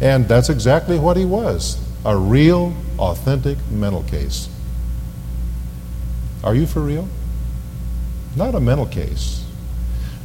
And 0.00 0.28
that's 0.28 0.50
exactly 0.50 0.98
what 0.98 1.16
he 1.16 1.24
was 1.24 1.80
a 2.04 2.16
real, 2.16 2.74
authentic 2.98 3.56
mental 3.70 4.02
case. 4.02 4.48
Are 6.42 6.54
you 6.54 6.66
for 6.66 6.80
real? 6.80 7.08
Not 8.36 8.54
a 8.54 8.60
mental 8.60 8.86
case, 8.86 9.42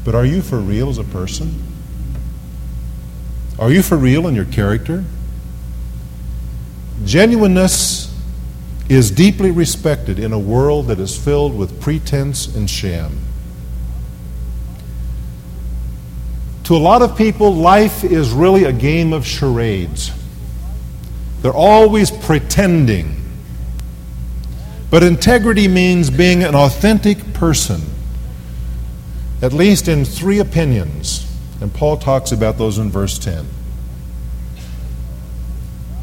but 0.03 0.13
are 0.15 0.25
you 0.25 0.41
for 0.41 0.57
real 0.57 0.89
as 0.89 0.97
a 0.97 1.03
person? 1.05 1.63
Are 3.59 3.69
you 3.69 3.83
for 3.83 3.97
real 3.97 4.25
in 4.25 4.35
your 4.35 4.45
character? 4.45 5.03
Genuineness 7.03 8.09
is 8.87 9.11
deeply 9.11 9.51
respected 9.51 10.17
in 10.17 10.31
a 10.31 10.39
world 10.39 10.87
that 10.87 10.97
is 10.97 11.17
filled 11.17 11.57
with 11.57 11.81
pretense 11.81 12.47
and 12.55 12.69
sham. 12.69 13.19
To 16.63 16.75
a 16.75 16.77
lot 16.77 17.01
of 17.01 17.17
people, 17.17 17.53
life 17.53 18.03
is 18.05 18.31
really 18.31 18.63
a 18.63 18.71
game 18.71 19.11
of 19.11 19.25
charades. 19.27 20.11
They're 21.41 21.51
always 21.51 22.11
pretending. 22.11 23.17
But 24.89 25.03
integrity 25.03 25.67
means 25.67 26.09
being 26.09 26.43
an 26.43 26.55
authentic 26.55 27.33
person, 27.33 27.81
at 29.41 29.51
least 29.51 29.89
in 29.89 30.05
three 30.05 30.39
opinions. 30.39 31.28
And 31.61 31.73
Paul 31.73 31.97
talks 31.97 32.31
about 32.31 32.57
those 32.57 32.77
in 32.77 32.89
verse 32.89 33.19
10. 33.19 33.45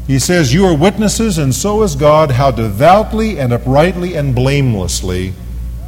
He 0.07 0.19
says, 0.19 0.53
You 0.53 0.65
are 0.65 0.75
witnesses, 0.75 1.37
and 1.37 1.53
so 1.53 1.83
is 1.83 1.95
God, 1.95 2.31
how 2.31 2.51
devoutly 2.51 3.39
and 3.39 3.51
uprightly 3.51 4.15
and 4.15 4.33
blamelessly 4.33 5.33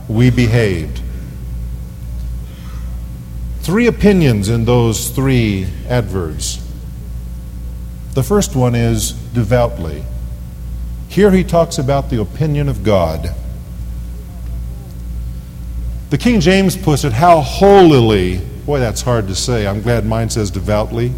we 0.10 0.30
behaved. 0.30 1.02
Three 3.62 3.88
opinions 3.88 4.50
in 4.50 4.66
those 4.66 5.10
three 5.10 5.68
adverbs. 5.88 6.66
The 8.16 8.24
first 8.24 8.56
one 8.56 8.76
is 8.76 9.12
devoutly. 9.12 10.04
Here 11.08 11.32
he 11.32 11.44
talks 11.44 11.78
about 11.78 12.10
the 12.10 12.20
opinion 12.20 12.68
of 12.68 12.84
God. 12.84 13.34
The 16.10 16.18
King 16.18 16.40
James 16.40 16.76
puts 16.76 17.04
it, 17.04 17.14
how 17.14 17.42
holily. 17.42 18.42
Boy, 18.70 18.80
that's 18.80 19.02
hard 19.02 19.28
to 19.30 19.34
say. 19.34 19.66
I'm 19.66 19.82
glad 19.82 20.06
mine 20.06 20.30
says 20.30 20.52
devoutly. 20.52 21.12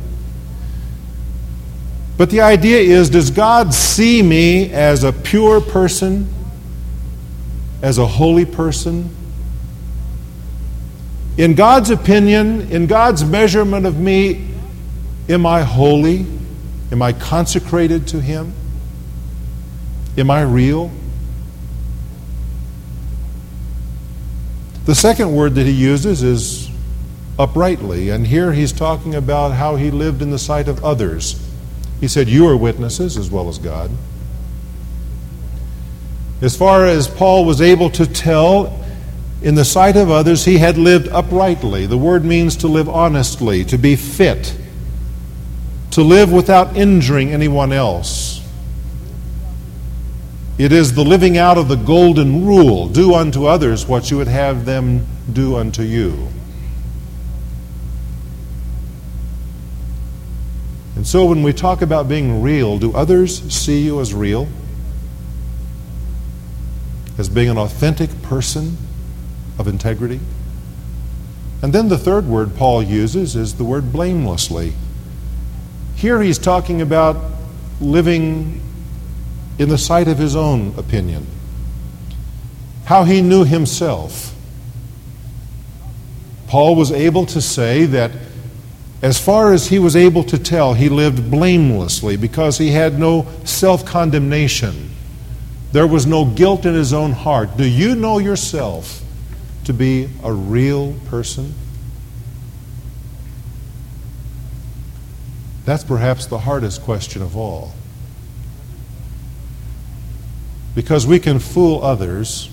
But 2.17 2.29
the 2.29 2.39
idea 2.39 2.77
is 2.77 3.09
does 3.09 3.29
God 3.29 3.73
see 3.73 4.23
me 4.23 4.71
as 4.71 5.03
a 5.03 5.11
pure 5.11 5.59
person, 5.59 6.33
as 7.81 7.97
a 7.97 8.07
holy 8.07 8.45
person? 8.45 9.13
In 11.37 11.53
God's 11.53 11.89
opinion, 11.89 12.71
in 12.71 12.87
God's 12.87 13.25
measurement 13.25 13.85
of 13.85 13.99
me, 13.99 14.47
am 15.27 15.45
I 15.45 15.63
holy? 15.63 16.25
Am 16.89 17.01
I 17.01 17.11
consecrated 17.11 18.07
to 18.07 18.21
Him? 18.21 18.53
Am 20.17 20.31
I 20.31 20.43
real? 20.43 20.89
The 24.85 24.95
second 24.95 25.35
word 25.35 25.55
that 25.55 25.65
he 25.65 25.73
uses 25.73 26.23
is 26.23 26.70
uprightly, 27.37 28.09
and 28.09 28.27
here 28.27 28.53
he's 28.53 28.71
talking 28.71 29.15
about 29.15 29.53
how 29.53 29.75
he 29.75 29.91
lived 29.91 30.21
in 30.21 30.31
the 30.31 30.39
sight 30.39 30.67
of 30.67 30.83
others. 30.83 31.41
He 31.99 32.07
said, 32.07 32.27
You 32.27 32.47
are 32.47 32.57
witnesses 32.57 33.17
as 33.17 33.29
well 33.29 33.49
as 33.49 33.57
God. 33.57 33.91
As 36.41 36.57
far 36.57 36.85
as 36.85 37.07
Paul 37.07 37.45
was 37.45 37.61
able 37.61 37.89
to 37.91 38.05
tell, 38.05 38.77
in 39.41 39.55
the 39.55 39.65
sight 39.65 39.95
of 39.95 40.09
others, 40.09 40.45
he 40.45 40.57
had 40.57 40.77
lived 40.77 41.07
uprightly. 41.09 41.85
The 41.85 41.97
word 41.97 42.25
means 42.25 42.55
to 42.57 42.67
live 42.67 42.89
honestly, 42.89 43.63
to 43.65 43.77
be 43.77 43.95
fit, 43.95 44.55
to 45.91 46.01
live 46.01 46.31
without 46.31 46.75
injuring 46.75 47.31
anyone 47.31 47.71
else. 47.71 48.39
It 50.57 50.71
is 50.71 50.93
the 50.93 51.03
living 51.03 51.37
out 51.37 51.57
of 51.57 51.67
the 51.67 51.75
golden 51.75 52.45
rule 52.45 52.87
do 52.87 53.15
unto 53.15 53.45
others 53.45 53.87
what 53.87 54.11
you 54.11 54.17
would 54.17 54.27
have 54.27 54.65
them 54.65 55.07
do 55.31 55.55
unto 55.55 55.81
you. 55.81 56.27
And 60.95 61.07
so 61.07 61.25
when 61.25 61.41
we 61.41 61.53
talk 61.53 61.81
about 61.81 62.07
being 62.09 62.41
real, 62.41 62.77
do 62.77 62.93
others 62.93 63.41
see 63.53 63.81
you 63.81 64.01
as 64.01 64.13
real? 64.13 64.47
As 67.17 67.29
being 67.29 67.49
an 67.49 67.57
authentic 67.57 68.21
person 68.21 68.77
of 69.57 69.67
integrity? 69.67 70.19
And 71.61 71.71
then 71.71 71.89
the 71.89 71.97
third 71.97 72.25
word 72.25 72.55
Paul 72.55 72.83
uses 72.83 73.35
is 73.35 73.55
the 73.55 73.63
word 73.63 73.93
blamelessly. 73.93 74.73
Here 75.95 76.21
he's 76.21 76.39
talking 76.39 76.81
about 76.81 77.17
living 77.79 78.61
in 79.59 79.69
the 79.69 79.77
sight 79.77 80.07
of 80.07 80.17
his 80.17 80.35
own 80.35 80.73
opinion, 80.77 81.27
how 82.85 83.03
he 83.03 83.21
knew 83.21 83.43
himself. 83.43 84.33
Paul 86.47 86.75
was 86.75 86.91
able 86.91 87.25
to 87.27 87.39
say 87.41 87.85
that 87.85 88.11
as 89.01 89.17
far 89.17 89.51
as 89.51 89.67
he 89.67 89.79
was 89.79 89.95
able 89.95 90.23
to 90.25 90.37
tell, 90.37 90.75
he 90.75 90.87
lived 90.87 91.31
blamelessly 91.31 92.17
because 92.17 92.59
he 92.59 92.69
had 92.69 92.99
no 92.99 93.25
self 93.43 93.83
condemnation. 93.83 94.91
There 95.71 95.87
was 95.87 96.05
no 96.05 96.25
guilt 96.25 96.65
in 96.65 96.75
his 96.75 96.93
own 96.93 97.11
heart. 97.11 97.57
Do 97.57 97.65
you 97.65 97.95
know 97.95 98.19
yourself 98.19 99.01
to 99.63 99.73
be 99.73 100.07
a 100.23 100.31
real 100.31 100.93
person? 101.07 101.55
That's 105.65 105.83
perhaps 105.83 106.27
the 106.27 106.39
hardest 106.39 106.83
question 106.83 107.23
of 107.23 107.35
all. 107.35 107.73
Because 110.75 111.07
we 111.07 111.19
can 111.19 111.39
fool 111.39 111.83
others 111.83 112.50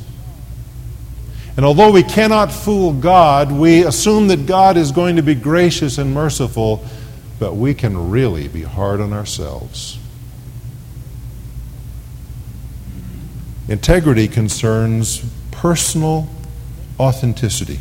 and 1.58 1.64
although 1.64 1.90
we 1.90 2.04
cannot 2.04 2.52
fool 2.52 2.92
God, 2.92 3.50
we 3.50 3.82
assume 3.82 4.28
that 4.28 4.46
God 4.46 4.76
is 4.76 4.92
going 4.92 5.16
to 5.16 5.24
be 5.24 5.34
gracious 5.34 5.98
and 5.98 6.14
merciful, 6.14 6.84
but 7.40 7.54
we 7.54 7.74
can 7.74 8.10
really 8.10 8.46
be 8.46 8.62
hard 8.62 9.00
on 9.00 9.12
ourselves. 9.12 9.98
Integrity 13.66 14.28
concerns 14.28 15.28
personal 15.50 16.28
authenticity. 17.00 17.80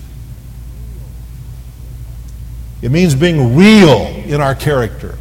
It 2.82 2.90
means 2.90 3.14
being 3.14 3.56
real 3.56 4.08
in 4.26 4.42
our 4.42 4.56
character. 4.56 5.20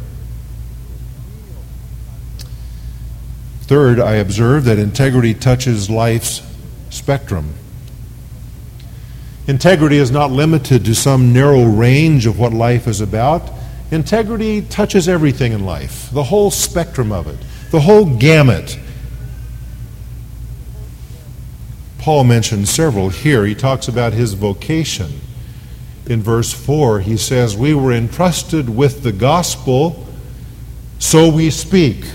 Third, 3.61 3.99
I 3.99 4.15
observe 4.15 4.63
that 4.63 4.79
integrity 4.79 5.35
touches 5.35 5.91
life's 5.91 6.41
spectrum. 6.89 7.53
Integrity 9.47 9.95
is 9.95 10.11
not 10.11 10.29
limited 10.29 10.83
to 10.83 10.93
some 10.93 11.31
narrow 11.31 11.63
range 11.63 12.25
of 12.25 12.37
what 12.37 12.51
life 12.51 12.85
is 12.85 12.99
about. 12.99 13.49
Integrity 13.91 14.61
touches 14.61 15.07
everything 15.07 15.53
in 15.53 15.65
life, 15.65 16.09
the 16.11 16.25
whole 16.25 16.51
spectrum 16.51 17.13
of 17.13 17.27
it, 17.27 17.39
the 17.71 17.79
whole 17.79 18.17
gamut. 18.17 18.77
Paul 21.97 22.25
mentions 22.25 22.69
several 22.69 23.07
here. 23.07 23.45
He 23.45 23.55
talks 23.55 23.87
about 23.87 24.11
his 24.11 24.33
vocation. 24.33 25.21
In 26.05 26.21
verse 26.21 26.51
4, 26.53 26.99
he 27.01 27.15
says, 27.15 27.55
We 27.55 27.73
were 27.73 27.93
entrusted 27.93 28.69
with 28.69 29.03
the 29.03 29.13
gospel, 29.13 30.05
so 30.99 31.31
we 31.31 31.51
speak. 31.51 32.05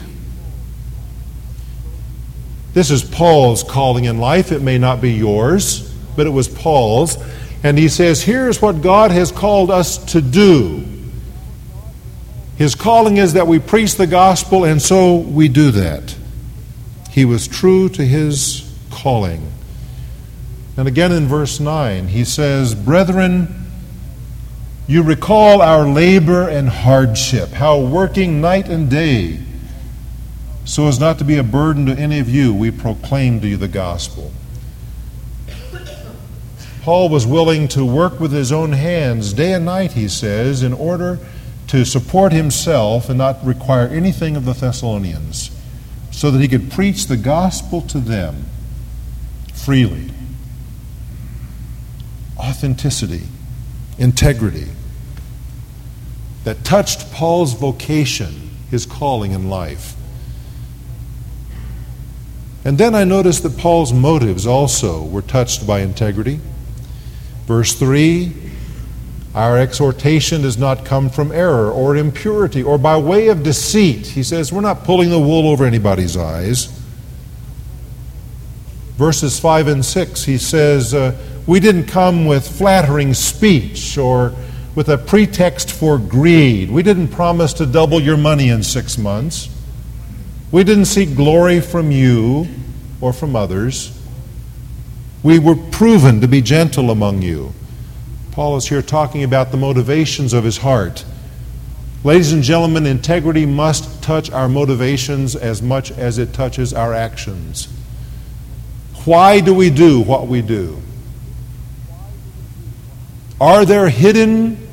This 2.75 2.91
is 2.91 3.03
Paul's 3.03 3.63
calling 3.63 4.05
in 4.05 4.19
life. 4.19 4.53
It 4.53 4.61
may 4.61 4.77
not 4.77 5.01
be 5.01 5.13
yours 5.13 5.92
but 6.17 6.27
it 6.27 6.31
was 6.31 6.49
Paul's. 6.49 7.17
And 7.63 7.79
he 7.79 7.89
says, 7.89 8.23
Here's 8.23 8.61
what 8.61 8.83
God 8.83 9.11
has 9.11 9.31
called 9.31 9.71
us 9.71 9.99
to 10.13 10.21
do. 10.21 10.85
His 12.57 12.75
calling 12.75 13.17
is 13.17 13.33
that 13.33 13.47
we 13.47 13.59
preach 13.59 13.97
the 13.97 14.07
gospel, 14.07 14.65
and 14.65 14.81
so 14.81 15.17
we 15.17 15.49
do 15.49 15.71
that. 15.73 16.17
He 17.11 17.25
was 17.25 17.49
true 17.49 17.89
to 17.91 18.05
his 18.05 18.71
calling. 18.91 19.53
And 20.77 20.89
again 20.89 21.13
in 21.13 21.27
verse 21.27 21.61
9, 21.61 22.09
he 22.09 22.25
says, 22.25 22.75
Brethren, 22.75 23.67
you 24.87 25.03
recall 25.03 25.61
our 25.61 25.87
labor 25.87 26.49
and 26.49 26.69
hardship, 26.69 27.51
how 27.51 27.81
working 27.81 28.41
night 28.41 28.69
and 28.69 28.91
day, 28.91 29.41
so 30.65 30.87
as 30.87 31.01
not 31.01 31.19
to 31.19 31.25
be 31.25 31.37
a 31.37 31.43
burden 31.43 31.87
to 31.87 31.93
any 31.93 32.19
of 32.19 32.29
you, 32.29 32.55
we 32.55 32.71
proclaim 32.71 33.41
to 33.41 33.49
you 33.49 33.57
the 33.57 33.69
gospel. 33.69 34.33
Paul 36.83 37.09
was 37.09 37.25
willing 37.25 37.69
to 37.69 37.85
work 37.85 38.19
with 38.19 38.33
his 38.33 38.51
own 38.51 38.73
hands 38.73 39.33
day 39.33 39.53
and 39.53 39.65
night, 39.65 39.93
he 39.93 40.09
says, 40.09 40.65
in 40.65 40.73
order 40.73 41.21
to 41.69 41.85
support 41.85 42.33
himself 42.33 43.09
and 43.09 43.17
not 43.17 43.45
require 43.45 43.87
anything 43.87 44.35
of 44.35 44.45
the 44.45 44.53
Thessalonians, 44.53 45.53
so 46.11 46.31
that 46.33 46.41
he 46.41 46.49
could 46.49 46.73
preach 46.73 47.07
the 47.07 47.17
gospel 47.17 47.83
to 47.83 48.01
them 48.01 48.47
freely. 49.55 50.11
Authenticity, 52.37 53.23
integrity, 53.97 54.67
that 56.43 56.65
touched 56.65 57.13
Paul's 57.13 57.55
vocation, 57.55 58.51
his 58.73 58.87
calling 58.87 59.31
in 59.31 59.49
life. 59.49 59.95
And 62.65 62.77
then 62.77 62.97
I 62.97 63.05
noticed 63.05 63.45
that 63.45 63.57
Paul's 63.57 63.93
motives 63.93 64.49
also 64.49 65.05
were 65.05 65.23
touched 65.23 65.65
by 65.65 65.81
integrity. 65.81 66.41
Verse 67.47 67.75
3 67.75 68.33
Our 69.35 69.59
exhortation 69.59 70.43
does 70.43 70.59
not 70.59 70.85
come 70.85 71.11
from 71.11 71.33
error 71.33 71.71
or 71.71 71.97
impurity 71.97 72.63
or 72.63 72.79
by 72.79 72.97
way 72.97 73.29
of 73.29 73.43
deceit. 73.43 74.07
He 74.07 74.23
says, 74.23 74.53
We're 74.53 74.61
not 74.61 74.85
pulling 74.85 75.11
the 75.11 75.19
wool 75.19 75.49
over 75.49 75.65
anybody's 75.65 76.17
eyes. 76.17 76.79
Verses 78.97 79.41
5 79.41 79.69
and 79.69 79.85
6, 79.85 80.25
he 80.25 80.39
says, 80.39 80.95
uh, 80.95 81.17
We 81.47 81.61
didn't 81.61 81.87
come 81.87 82.27
with 82.27 82.47
flattering 82.47 83.15
speech 83.15 83.99
or 83.99 84.35
with 84.75 84.89
a 84.89 84.99
pretext 84.99 85.71
for 85.71 85.99
greed. 85.99 86.71
We 86.71 86.83
didn't 86.83 87.09
promise 87.09 87.53
to 87.55 87.67
double 87.67 88.01
your 88.01 88.17
money 88.17 88.49
in 88.49 88.63
six 88.63 88.97
months. 88.97 89.49
We 90.51 90.65
didn't 90.65 90.87
seek 90.87 91.17
glory 91.17 91.61
from 91.61 91.91
you 91.91 92.47
or 93.01 93.13
from 93.13 93.35
others. 93.35 93.99
We 95.23 95.39
were 95.39 95.55
proven 95.55 96.21
to 96.21 96.29
be 96.29 96.43
gentle 96.43 96.91
among 96.91 97.23
you. 97.23 97.53
Paul 98.33 98.57
is 98.57 98.67
here 98.67 98.83
talking 98.83 99.23
about 99.23 99.51
the 99.51 99.57
motivations 99.57 100.33
of 100.33 100.43
his 100.43 100.59
heart. 100.59 101.05
Ladies 102.03 102.33
and 102.33 102.43
gentlemen, 102.43 102.87
integrity 102.87 103.47
must 103.47 104.03
touch 104.03 104.31
our 104.31 104.49
motivations 104.49 105.37
as 105.37 105.63
much 105.63 105.93
as 105.93 106.19
it 106.19 106.33
touches 106.33 106.75
our 106.75 106.93
actions. 106.93 107.69
Why 109.05 109.41
do 109.41 109.55
we 109.55 109.71
do 109.71 110.01
what 110.01 110.27
we 110.27 110.43
do? 110.43 110.81
Are 113.41 113.65
there 113.65 113.89
hidden, 113.89 114.69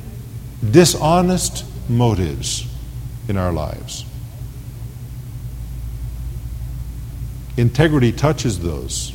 dishonest 0.68 1.64
motives 1.88 2.66
in 3.28 3.36
our 3.36 3.52
lives? 3.52 4.04
Integrity 7.56 8.10
touches 8.10 8.58
those. 8.60 9.12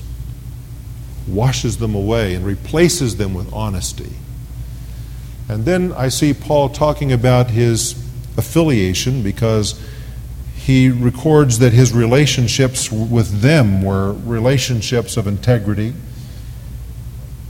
Washes 1.28 1.78
them 1.78 1.96
away 1.96 2.34
and 2.36 2.46
replaces 2.46 3.18
them 3.18 3.34
with 3.34 3.52
honesty. 3.54 4.14
And 5.48 5.66
then 5.66 5.94
I 5.94 6.10
see 6.10 6.34
Paul 6.34 6.70
talking 6.70 7.12
about 7.12 7.52
his 7.52 7.94
affiliation 8.38 9.24
because 9.24 9.80
he 10.56 10.90
records 10.90 11.60
that 11.60 11.74
his 11.74 11.94
relationships 11.94 12.92
with 12.92 13.42
them 13.42 13.84
were 13.84 14.14
relationships 14.14 15.18
of 15.18 15.28
integrity. 15.28 15.94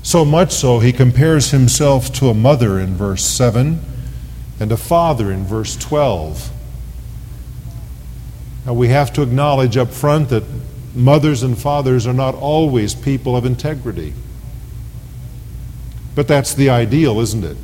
So 0.04 0.26
much 0.26 0.52
so, 0.52 0.80
he 0.80 0.92
compares 0.92 1.52
himself 1.52 2.12
to 2.14 2.30
a 2.30 2.34
mother 2.34 2.78
in 2.78 2.96
verse 2.96 3.24
7 3.24 3.80
and 4.60 4.72
a 4.72 4.78
father 4.78 5.32
in 5.32 5.46
verse 5.46 5.76
12. 5.78 6.52
Now, 8.66 8.74
we 8.74 8.90
have 8.90 9.14
to 9.14 9.22
acknowledge 9.22 9.78
up 9.78 9.92
front 9.92 10.30
that 10.30 10.44
mothers 10.96 11.44
and 11.44 11.58
fathers 11.58 12.08
are 12.08 12.14
not 12.14 12.36
always 12.36 12.96
people 12.96 13.36
of 13.36 13.46
integrity. 13.46 14.14
But 16.16 16.28
that's 16.28 16.54
the 16.54 16.70
ideal, 16.70 17.20
isn't 17.20 17.44
it? 17.44 17.58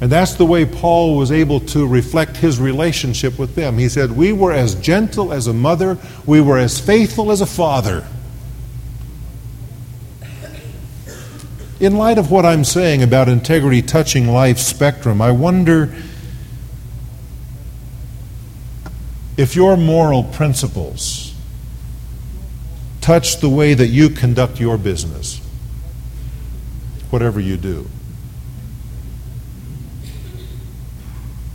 And 0.00 0.10
that's 0.10 0.34
the 0.34 0.46
way 0.46 0.64
Paul 0.64 1.16
was 1.16 1.30
able 1.30 1.60
to 1.60 1.86
reflect 1.86 2.36
his 2.36 2.58
relationship 2.58 3.38
with 3.38 3.54
them. 3.54 3.78
He 3.78 3.88
said, 3.88 4.10
We 4.10 4.32
were 4.32 4.52
as 4.52 4.74
gentle 4.76 5.32
as 5.32 5.46
a 5.46 5.52
mother, 5.52 5.96
we 6.26 6.40
were 6.40 6.58
as 6.58 6.80
faithful 6.80 7.30
as 7.30 7.40
a 7.40 7.46
father. 7.46 8.06
In 11.78 11.96
light 11.96 12.18
of 12.18 12.30
what 12.30 12.46
I'm 12.46 12.64
saying 12.64 13.02
about 13.02 13.28
integrity 13.28 13.82
touching 13.82 14.28
life's 14.28 14.62
spectrum, 14.62 15.20
I 15.20 15.32
wonder 15.32 15.94
if 19.36 19.56
your 19.56 19.76
moral 19.76 20.24
principles 20.24 21.31
touch 23.02 23.40
the 23.40 23.48
way 23.48 23.74
that 23.74 23.88
you 23.88 24.08
conduct 24.08 24.58
your 24.58 24.78
business, 24.78 25.40
whatever 27.10 27.40
you 27.40 27.58
do. 27.58 27.86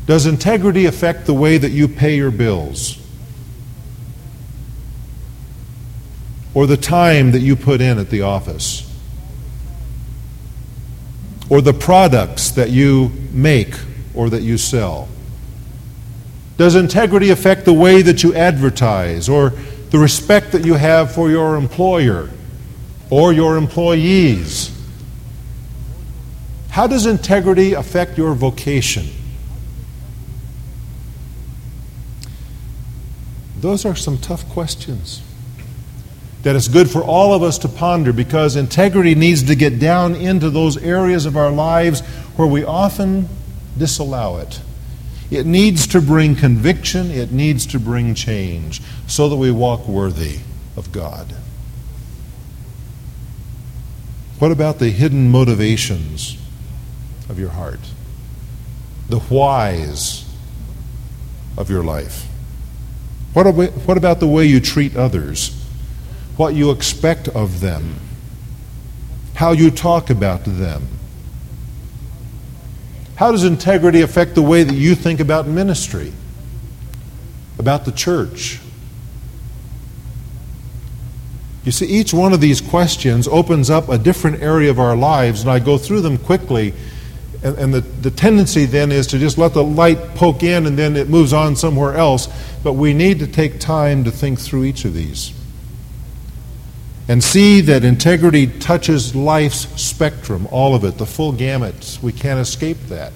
Does 0.06 0.26
integrity 0.26 0.86
affect 0.86 1.26
the 1.26 1.34
way 1.34 1.58
that 1.58 1.72
you 1.72 1.88
pay 1.88 2.16
your 2.16 2.32
bills? 2.32 2.98
Or 6.54 6.66
the 6.66 6.78
time 6.78 7.32
that 7.32 7.40
you 7.40 7.56
put 7.56 7.82
in 7.82 7.98
at 7.98 8.10
the 8.10 8.22
office? 8.22 8.84
Or 11.50 11.62
the 11.62 11.74
products 11.74 12.52
that 12.52 12.70
you 12.70 13.12
make 13.32 13.76
or 14.14 14.30
that 14.30 14.42
you 14.44 14.58
sell? 14.58 15.08
Does 16.58 16.76
integrity 16.76 17.30
affect 17.30 17.66
the 17.66 17.74
way 17.74 18.02
that 18.02 18.24
you 18.24 18.34
advertise 18.34 19.30
or 19.30 19.54
the 19.90 20.00
respect 20.00 20.52
that 20.52 20.66
you 20.66 20.74
have 20.74 21.14
for 21.14 21.30
your 21.30 21.56
employer 21.56 22.30
or 23.10 23.34
your 23.34 23.58
employees? 23.58 24.72
How 26.70 26.88
does 26.88 27.06
integrity 27.06 27.74
affect 27.74 28.18
your 28.18 28.34
vocation? 28.34 29.08
Those 33.60 33.86
are 33.86 33.96
some 33.96 34.18
tough 34.18 34.48
questions 34.50 35.24
that 36.44 36.56
it's 36.56 36.68
good 36.68 36.90
for 36.90 37.02
all 37.04 37.34
of 37.34 37.44
us 37.44 37.58
to 37.58 37.68
ponder 37.68 38.14
because 38.14 38.56
integrity 38.56 39.16
needs 39.16 39.44
to 39.44 39.56
get 39.56 39.80
down 39.80 40.16
into 40.16 40.50
those 40.50 40.78
areas 40.78 41.26
of 41.26 41.36
our 41.36 41.52
lives 41.52 42.02
where 42.38 42.48
we 42.48 42.64
often 42.64 43.28
disallow 43.78 44.38
it. 44.38 44.62
It 45.30 45.46
needs 45.46 45.88
to 45.88 46.02
bring 46.02 46.36
conviction, 46.36 47.12
it 47.12 47.32
needs 47.32 47.66
to 47.68 47.80
bring 47.80 48.16
change 48.16 48.82
so 49.08 49.28
that 49.28 49.36
we 49.36 49.52
walk 49.52 49.88
worthy 49.88 50.40
of 50.78 50.92
God. 50.92 51.36
What 54.40 54.52
about 54.52 54.80
the 54.80 54.90
hidden 54.90 55.30
motivations 55.30 56.38
of 57.28 57.40
your 57.40 57.50
heart? 57.50 57.80
The 59.10 59.20
whys 59.20 60.24
of 61.58 61.70
your 61.70 61.84
life? 61.84 62.26
What, 63.34 63.46
what 63.54 63.98
about 63.98 64.20
the 64.20 64.28
way 64.28 64.46
you 64.46 64.60
treat 64.60 64.96
others? 64.96 65.50
What 66.38 66.54
you 66.54 66.72
expect 66.72 67.28
of 67.30 67.60
them? 67.60 67.96
How 69.36 69.52
you 69.52 69.72
talk 69.72 70.10
about 70.10 70.44
them? 70.46 70.88
How 73.18 73.32
does 73.32 73.44
integrity 73.44 74.02
affect 74.02 74.36
the 74.36 74.42
way 74.42 74.64
that 74.64 74.74
you 74.74 74.96
think 74.96 75.20
about 75.20 75.48
ministry, 75.48 76.14
about 77.60 77.86
the 77.86 77.92
church? 77.92 78.60
You 81.64 81.72
see, 81.72 81.86
each 81.86 82.14
one 82.14 82.32
of 82.32 82.40
these 82.40 82.62
questions 82.62 83.28
opens 83.28 83.70
up 83.70 83.90
a 83.90 83.98
different 83.98 84.42
area 84.42 84.70
of 84.70 84.80
our 84.80 84.96
lives, 84.96 85.42
and 85.42 85.52
I 85.52 85.60
go 85.60 85.78
through 85.78 86.02
them 86.02 86.18
quickly 86.18 86.74
and, 87.44 87.58
and 87.58 87.74
the, 87.74 87.82
the 87.82 88.12
tendency 88.12 88.66
then 88.66 88.92
is 88.92 89.08
to 89.08 89.20
just 89.20 89.38
let 89.38 89.54
the 89.54 89.64
light 89.64 90.16
poke 90.16 90.44
in 90.44 90.66
and 90.66 90.78
then 90.78 90.96
it 90.96 91.10
moves 91.10 91.34
on 91.34 91.56
somewhere 91.56 91.96
else. 91.96 92.28
But 92.64 92.74
we 92.74 92.94
need 92.94 93.20
to 93.20 93.28
take 93.28 93.60
time 93.60 94.04
to 94.06 94.12
think 94.12 94.40
through 94.40 94.66
each 94.66 94.86
of 94.86 94.94
these 94.94 95.34
and 97.08 97.24
see 97.24 97.62
that 97.62 97.84
integrity 97.84 98.48
touches 98.48 99.16
life's 99.16 99.82
spectrum, 99.82 100.48
all 100.52 100.76
of 100.76 100.84
it, 100.84 100.98
the 100.98 101.06
full 101.06 101.32
gamut. 101.32 102.00
We 102.02 102.12
can't 102.12 102.40
escape 102.40 102.78
that. 102.88 103.14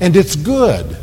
And 0.00 0.16
it's 0.16 0.36
good. 0.36 0.96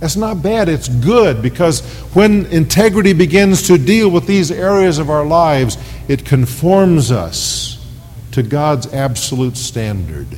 That's 0.00 0.16
not 0.16 0.42
bad, 0.42 0.68
it's 0.68 0.88
good 0.88 1.42
because 1.42 1.80
when 2.14 2.46
integrity 2.46 3.12
begins 3.12 3.66
to 3.66 3.78
deal 3.78 4.10
with 4.10 4.26
these 4.26 4.50
areas 4.50 4.98
of 4.98 5.10
our 5.10 5.24
lives, 5.24 5.76
it 6.06 6.24
conforms 6.24 7.10
us 7.10 7.84
to 8.32 8.42
God's 8.42 8.92
absolute 8.92 9.56
standard. 9.56 10.28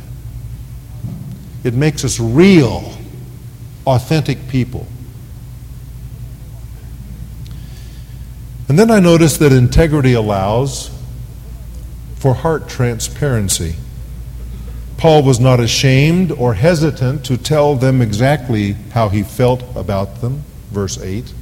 It 1.63 1.75
makes 1.75 2.05
us 2.05 2.19
real, 2.19 2.97
authentic 3.87 4.49
people. 4.49 4.87
And 8.71 8.79
then 8.79 8.89
I 8.89 9.01
notice 9.01 9.37
that 9.39 9.51
integrity 9.51 10.13
allows 10.13 10.97
for 12.15 12.35
heart 12.35 12.69
transparency. 12.69 13.75
Paul 14.97 15.25
was 15.25 15.41
not 15.41 15.59
ashamed 15.59 16.31
or 16.31 16.55
hesitant 16.55 17.25
to 17.25 17.37
tell 17.37 17.75
them 17.75 18.01
exactly 18.01 18.75
how 18.93 19.09
he 19.09 19.25
felt 19.25 19.65
about 19.75 20.21
them. 20.21 20.45
Verse 20.71 21.01
8. 21.03 21.35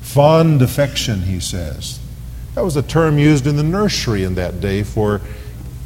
Fond 0.00 0.62
affection, 0.62 1.20
he 1.20 1.38
says. 1.38 2.00
That 2.54 2.64
was 2.64 2.76
a 2.76 2.82
term 2.82 3.18
used 3.18 3.46
in 3.46 3.56
the 3.56 3.62
nursery 3.62 4.24
in 4.24 4.36
that 4.36 4.58
day 4.58 4.82
for 4.84 5.20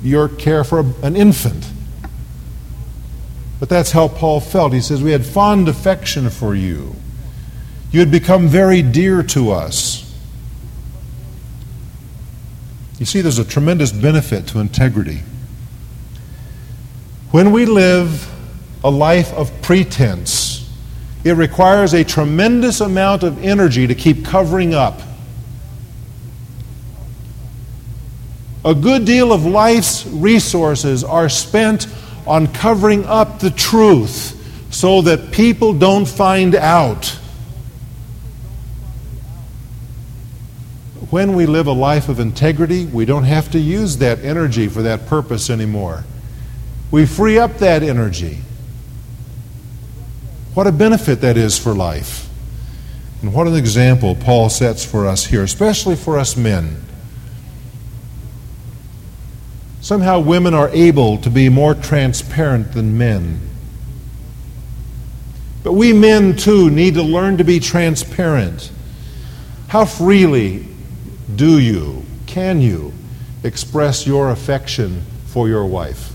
your 0.00 0.28
care 0.28 0.62
for 0.62 0.86
an 1.02 1.16
infant. 1.16 1.68
But 3.58 3.68
that's 3.68 3.90
how 3.90 4.06
Paul 4.06 4.38
felt. 4.38 4.74
He 4.74 4.80
says, 4.80 5.02
We 5.02 5.10
had 5.10 5.26
fond 5.26 5.68
affection 5.68 6.30
for 6.30 6.54
you. 6.54 6.94
You 7.90 7.98
had 7.98 8.12
become 8.12 8.46
very 8.46 8.80
dear 8.80 9.24
to 9.24 9.50
us. 9.50 10.03
You 13.04 13.06
see, 13.06 13.20
there's 13.20 13.38
a 13.38 13.44
tremendous 13.44 13.92
benefit 13.92 14.46
to 14.46 14.60
integrity. 14.60 15.20
When 17.32 17.52
we 17.52 17.66
live 17.66 18.26
a 18.82 18.90
life 18.90 19.30
of 19.34 19.52
pretense, 19.60 20.66
it 21.22 21.32
requires 21.32 21.92
a 21.92 22.02
tremendous 22.02 22.80
amount 22.80 23.22
of 23.22 23.44
energy 23.44 23.86
to 23.86 23.94
keep 23.94 24.24
covering 24.24 24.72
up. 24.72 25.02
A 28.64 28.74
good 28.74 29.04
deal 29.04 29.34
of 29.34 29.44
life's 29.44 30.06
resources 30.06 31.04
are 31.04 31.28
spent 31.28 31.86
on 32.26 32.46
covering 32.54 33.04
up 33.04 33.38
the 33.38 33.50
truth 33.50 34.72
so 34.72 35.02
that 35.02 35.30
people 35.30 35.74
don't 35.74 36.08
find 36.08 36.54
out. 36.54 37.18
When 41.14 41.36
we 41.36 41.46
live 41.46 41.68
a 41.68 41.72
life 41.72 42.08
of 42.08 42.18
integrity, 42.18 42.86
we 42.86 43.04
don't 43.04 43.22
have 43.22 43.48
to 43.52 43.60
use 43.60 43.98
that 43.98 44.18
energy 44.24 44.66
for 44.66 44.82
that 44.82 45.06
purpose 45.06 45.48
anymore. 45.48 46.02
We 46.90 47.06
free 47.06 47.38
up 47.38 47.58
that 47.58 47.84
energy. 47.84 48.38
What 50.54 50.66
a 50.66 50.72
benefit 50.72 51.20
that 51.20 51.36
is 51.36 51.56
for 51.56 51.72
life. 51.72 52.28
And 53.22 53.32
what 53.32 53.46
an 53.46 53.54
example 53.54 54.16
Paul 54.16 54.50
sets 54.50 54.84
for 54.84 55.06
us 55.06 55.26
here, 55.26 55.44
especially 55.44 55.94
for 55.94 56.18
us 56.18 56.36
men. 56.36 56.82
Somehow 59.82 60.18
women 60.18 60.52
are 60.52 60.70
able 60.70 61.18
to 61.18 61.30
be 61.30 61.48
more 61.48 61.76
transparent 61.76 62.72
than 62.72 62.98
men. 62.98 63.38
But 65.62 65.74
we 65.74 65.92
men, 65.92 66.34
too, 66.34 66.70
need 66.70 66.94
to 66.94 67.04
learn 67.04 67.36
to 67.36 67.44
be 67.44 67.60
transparent. 67.60 68.72
How 69.68 69.84
freely 69.84 70.73
do 71.32 71.58
you, 71.58 72.04
can 72.26 72.60
you, 72.60 72.92
express 73.42 74.06
your 74.06 74.30
affection 74.30 75.02
for 75.26 75.48
your 75.48 75.66
wife, 75.66 76.12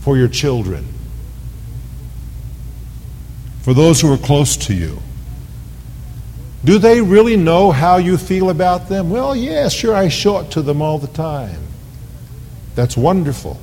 for 0.00 0.16
your 0.16 0.28
children, 0.28 0.86
for 3.62 3.74
those 3.74 4.00
who 4.00 4.12
are 4.12 4.18
close 4.18 4.56
to 4.56 4.74
you? 4.74 5.00
Do 6.64 6.78
they 6.78 7.02
really 7.02 7.36
know 7.36 7.70
how 7.70 7.98
you 7.98 8.16
feel 8.16 8.48
about 8.48 8.88
them? 8.88 9.10
Well, 9.10 9.36
yeah, 9.36 9.68
sure, 9.68 9.94
I 9.94 10.08
show 10.08 10.38
it 10.38 10.50
to 10.52 10.62
them 10.62 10.80
all 10.80 10.98
the 10.98 11.08
time. 11.08 11.60
That's 12.74 12.96
wonderful. 12.96 13.60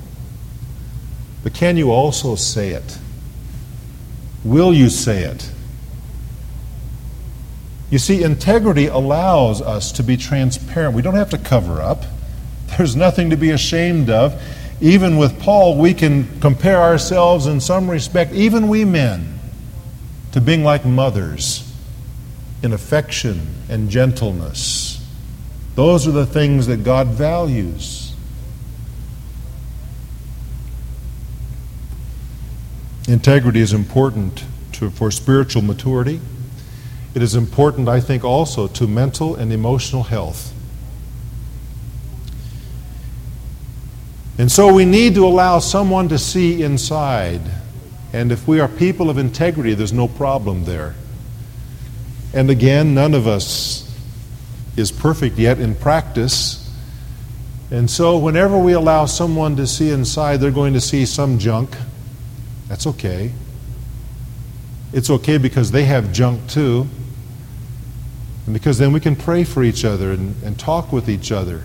But 1.43 1.55
can 1.55 1.77
you 1.77 1.91
also 1.91 2.35
say 2.35 2.69
it? 2.69 2.99
Will 4.43 4.71
you 4.73 4.89
say 4.89 5.23
it? 5.23 5.51
You 7.91 7.99
see, 7.99 8.23
integrity 8.23 8.87
allows 8.87 9.61
us 9.61 9.91
to 9.93 10.03
be 10.03 10.17
transparent. 10.17 10.95
We 10.95 11.01
don't 11.01 11.15
have 11.15 11.29
to 11.31 11.37
cover 11.37 11.81
up, 11.81 12.05
there's 12.77 12.95
nothing 12.95 13.29
to 13.29 13.35
be 13.35 13.51
ashamed 13.51 14.09
of. 14.09 14.41
Even 14.79 15.17
with 15.17 15.39
Paul, 15.39 15.77
we 15.77 15.93
can 15.93 16.39
compare 16.39 16.81
ourselves 16.81 17.45
in 17.45 17.59
some 17.59 17.91
respect, 17.91 18.33
even 18.33 18.67
we 18.67 18.83
men, 18.83 19.39
to 20.31 20.41
being 20.41 20.63
like 20.63 20.85
mothers 20.85 21.71
in 22.63 22.73
affection 22.73 23.41
and 23.69 23.89
gentleness. 23.89 25.05
Those 25.75 26.07
are 26.07 26.11
the 26.11 26.25
things 26.25 26.65
that 26.67 26.83
God 26.83 27.07
values. 27.07 28.15
Integrity 33.07 33.59
is 33.59 33.73
important 33.73 34.45
to, 34.73 34.89
for 34.89 35.11
spiritual 35.11 35.61
maturity. 35.61 36.21
It 37.13 37.21
is 37.21 37.35
important, 37.35 37.89
I 37.89 37.99
think, 37.99 38.23
also 38.23 38.67
to 38.67 38.87
mental 38.87 39.35
and 39.35 39.51
emotional 39.51 40.03
health. 40.03 40.53
And 44.37 44.51
so 44.51 44.73
we 44.73 44.85
need 44.85 45.15
to 45.15 45.25
allow 45.25 45.59
someone 45.59 46.09
to 46.09 46.17
see 46.17 46.63
inside. 46.63 47.41
And 48.13 48.31
if 48.31 48.47
we 48.47 48.59
are 48.59 48.67
people 48.67 49.09
of 49.09 49.17
integrity, 49.17 49.73
there's 49.73 49.93
no 49.93 50.07
problem 50.07 50.65
there. 50.65 50.95
And 52.33 52.49
again, 52.49 52.93
none 52.93 53.13
of 53.13 53.27
us 53.27 53.87
is 54.77 54.91
perfect 54.91 55.37
yet 55.37 55.59
in 55.59 55.75
practice. 55.75 56.57
And 57.71 57.89
so, 57.89 58.17
whenever 58.17 58.57
we 58.57 58.73
allow 58.73 59.05
someone 59.05 59.55
to 59.57 59.67
see 59.67 59.91
inside, 59.91 60.37
they're 60.37 60.51
going 60.51 60.73
to 60.73 60.81
see 60.81 61.05
some 61.05 61.39
junk. 61.39 61.75
That's 62.67 62.87
okay. 62.87 63.31
It's 64.93 65.09
okay 65.09 65.37
because 65.37 65.71
they 65.71 65.85
have 65.85 66.11
junk 66.11 66.49
too. 66.49 66.87
And 68.45 68.53
because 68.53 68.77
then 68.77 68.91
we 68.91 68.99
can 68.99 69.15
pray 69.15 69.43
for 69.43 69.63
each 69.63 69.85
other 69.85 70.11
and, 70.11 70.35
and 70.43 70.57
talk 70.57 70.91
with 70.91 71.09
each 71.09 71.31
other 71.31 71.63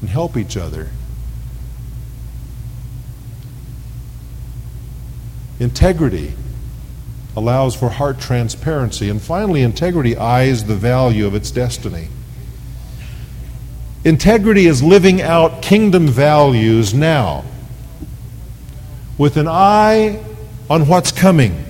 and 0.00 0.10
help 0.10 0.36
each 0.36 0.56
other. 0.56 0.88
Integrity 5.60 6.34
allows 7.36 7.74
for 7.74 7.88
heart 7.88 8.18
transparency. 8.18 9.08
And 9.08 9.20
finally, 9.20 9.62
integrity 9.62 10.16
eyes 10.16 10.64
the 10.64 10.74
value 10.74 11.26
of 11.26 11.34
its 11.34 11.50
destiny. 11.50 12.08
Integrity 14.04 14.66
is 14.66 14.82
living 14.82 15.20
out 15.20 15.62
kingdom 15.62 16.06
values 16.06 16.94
now 16.94 17.44
with 19.16 19.36
an 19.36 19.48
eye 19.48 20.24
on 20.70 20.86
what's 20.86 21.10
coming. 21.10 21.64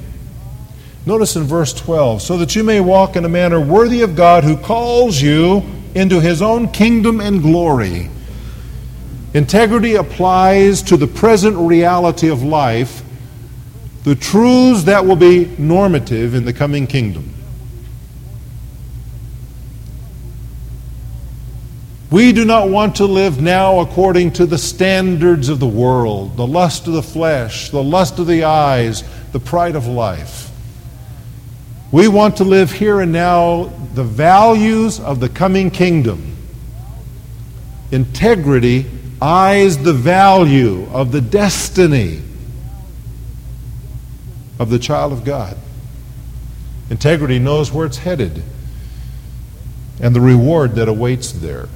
Notice 1.09 1.37
in 1.37 1.45
verse 1.45 1.73
12, 1.73 2.21
so 2.21 2.37
that 2.37 2.55
you 2.55 2.63
may 2.63 2.81
walk 2.81 3.17
in 3.17 3.25
a 3.25 3.31
manner 3.31 3.59
worthy 3.59 4.03
of 4.03 4.15
God 4.15 4.45
who 4.45 4.59
calls 4.59 5.23
you 5.23 5.63
into 5.95 6.21
his 6.21 6.43
own 6.43 6.69
kingdom 6.69 7.19
and 7.23 7.41
glory. 7.41 8.11
Integrity 9.33 9.95
applies 9.95 10.83
to 10.83 10.99
the 10.99 11.07
present 11.07 11.57
reality 11.57 12.29
of 12.29 12.43
life 12.43 13.03
the 14.05 14.15
truths 14.15 14.85
that 14.85 15.07
will 15.07 15.17
be 15.17 15.47
normative 15.57 16.35
in 16.35 16.45
the 16.45 16.53
coming 16.53 16.87
kingdom. 16.87 17.33
We 22.11 22.33
do 22.33 22.45
not 22.45 22.69
want 22.69 22.97
to 22.97 23.07
live 23.07 23.41
now 23.41 23.81
according 23.81 24.35
to 24.35 24.45
the 24.45 24.59
standards 24.59 25.49
of 25.49 25.59
the 25.59 25.67
world, 25.67 26.37
the 26.37 26.47
lust 26.47 26.87
of 26.87 26.93
the 26.93 27.03
flesh, 27.03 27.71
the 27.71 27.83
lust 27.83 28.19
of 28.19 28.27
the 28.27 28.45
eyes, 28.45 29.05
the 29.33 29.41
pride 29.41 29.75
of 29.75 29.87
life. 29.87 30.48
We 31.91 32.07
want 32.07 32.37
to 32.37 32.45
live 32.45 32.71
here 32.71 33.01
and 33.01 33.13
now 33.13 33.73
the 33.95 34.05
values 34.05 35.01
of 35.01 35.21
the 35.21 35.29
coming 35.29 35.71
kingdom. 35.71 36.37
Integrity 37.91 38.87
eyes 39.23 39.79
the 39.79 39.95
value 39.95 40.87
of 40.93 41.13
the 41.13 41.21
destiny 41.21 42.23
of 44.59 44.71
the 44.71 44.79
child 44.79 45.13
of 45.13 45.25
God. 45.25 45.57
Integrity 46.91 47.39
knows 47.39 47.73
where 47.73 47.87
it's 47.87 47.99
headed 47.99 48.43
and 50.01 50.15
the 50.15 50.21
reward 50.21 50.75
that 50.75 50.89
awaits 50.89 51.33
there. 51.33 51.69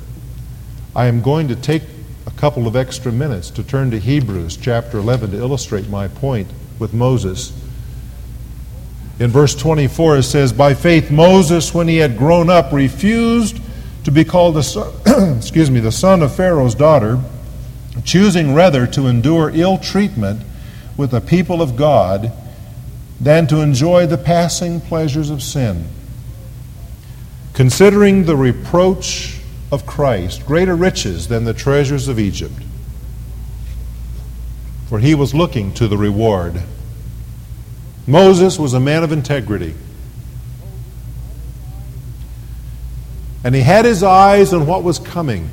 I 0.94 1.07
am 1.07 1.22
going 1.22 1.48
to 1.48 1.57
take 1.57 1.83
a 2.27 2.31
couple 2.33 2.66
of 2.66 2.77
extra 2.77 3.11
minutes 3.11 3.51
to 3.51 3.62
turn 3.62 3.90
to 3.90 3.98
Hebrews 3.98 4.57
chapter 4.57 4.98
11 4.98 5.33
to 5.33 5.38
illustrate 5.38 5.88
my 5.88 6.09
point 6.09 6.48
with 6.79 6.92
Moses. 6.92 7.53
In 9.18 9.31
verse 9.31 9.55
24, 9.55 10.18
it 10.18 10.22
says, 10.25 10.53
By 10.53 10.75
faith, 10.75 11.11
Moses, 11.11 11.75
when 11.75 11.88
he 11.88 11.98
had 11.98 12.16
grown 12.16 12.51
up, 12.51 12.72
refused 12.72 13.61
to 14.05 14.11
be 14.11 14.25
called 14.25 14.57
the 14.57 14.62
son, 14.62 14.92
excuse 15.37 15.70
me, 15.70 15.81
the 15.81 15.92
son 15.92 16.22
of 16.22 16.35
Pharaoh's 16.35 16.75
daughter, 16.75 17.20
choosing 18.05 18.55
rather 18.55 18.87
to 18.88 19.07
endure 19.07 19.51
ill 19.55 19.79
treatment 19.79 20.42
with 20.96 21.11
the 21.11 21.20
people 21.20 21.62
of 21.62 21.77
God 21.77 22.33
than 23.20 23.46
to 23.46 23.61
enjoy 23.61 24.07
the 24.07 24.18
passing 24.18 24.81
pleasures 24.81 25.31
of 25.31 25.42
sin. 25.42 25.87
Considering 27.55 28.25
the 28.25 28.37
reproach 28.37 29.38
of 29.70 29.87
Christ 29.87 30.44
greater 30.46 30.75
riches 30.75 31.29
than 31.29 31.44
the 31.44 31.55
treasures 31.55 32.09
of 32.09 32.18
Egypt, 32.18 32.55
for 34.88 34.98
he 34.98 35.14
was 35.14 35.35
looking 35.35 35.72
to 35.75 35.87
the 35.87 35.96
reward. 35.96 36.62
Moses 38.07 38.59
was 38.59 38.75
a 38.75 38.81
man 38.81 39.05
of 39.05 39.12
integrity. 39.12 39.75
And 43.45 43.55
he 43.55 43.61
had 43.61 43.85
his 43.85 44.03
eyes 44.03 44.53
on 44.53 44.67
what 44.67 44.83
was 44.83 44.99
coming. 44.99 45.51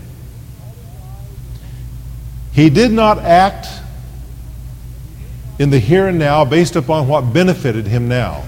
He 2.51 2.69
did 2.69 2.91
not 2.91 3.19
act 3.19 3.67
in 5.59 5.69
the 5.69 5.79
here 5.79 6.07
and 6.07 6.17
now 6.17 6.45
based 6.45 6.75
upon 6.75 7.07
what 7.07 7.33
benefited 7.33 7.87
him 7.87 8.07
now. 8.07 8.45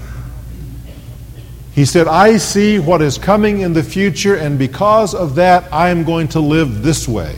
He 1.74 1.84
said, 1.86 2.06
I 2.06 2.36
see 2.36 2.78
what 2.78 3.00
is 3.00 3.16
coming 3.16 3.60
in 3.60 3.72
the 3.72 3.82
future, 3.82 4.36
and 4.36 4.58
because 4.58 5.14
of 5.14 5.36
that, 5.36 5.72
I 5.72 5.88
am 5.88 6.04
going 6.04 6.28
to 6.28 6.40
live 6.40 6.82
this 6.82 7.08
way. 7.08 7.34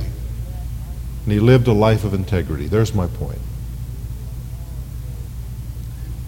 And 1.24 1.33
he 1.33 1.38
lived 1.38 1.68
a 1.68 1.72
life 1.72 2.05
of 2.05 2.14
integrity. 2.14 2.66
There's 2.66 2.94
my 2.94 3.07
point. 3.07 3.38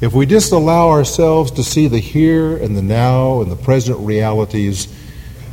If 0.00 0.12
we 0.12 0.26
just 0.26 0.52
allow 0.52 0.88
ourselves 0.88 1.50
to 1.52 1.64
see 1.64 1.88
the 1.88 1.98
here 1.98 2.56
and 2.56 2.76
the 2.76 2.82
now 2.82 3.40
and 3.40 3.50
the 3.50 3.56
present 3.56 3.98
realities, 4.00 4.94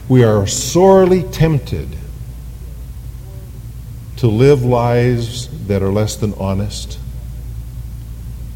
we 0.10 0.24
are 0.24 0.46
sorely 0.46 1.24
tempted 1.24 1.96
to 4.18 4.28
live 4.28 4.64
lives 4.64 5.48
that 5.68 5.82
are 5.82 5.92
less 5.92 6.16
than 6.16 6.34
honest 6.34 7.00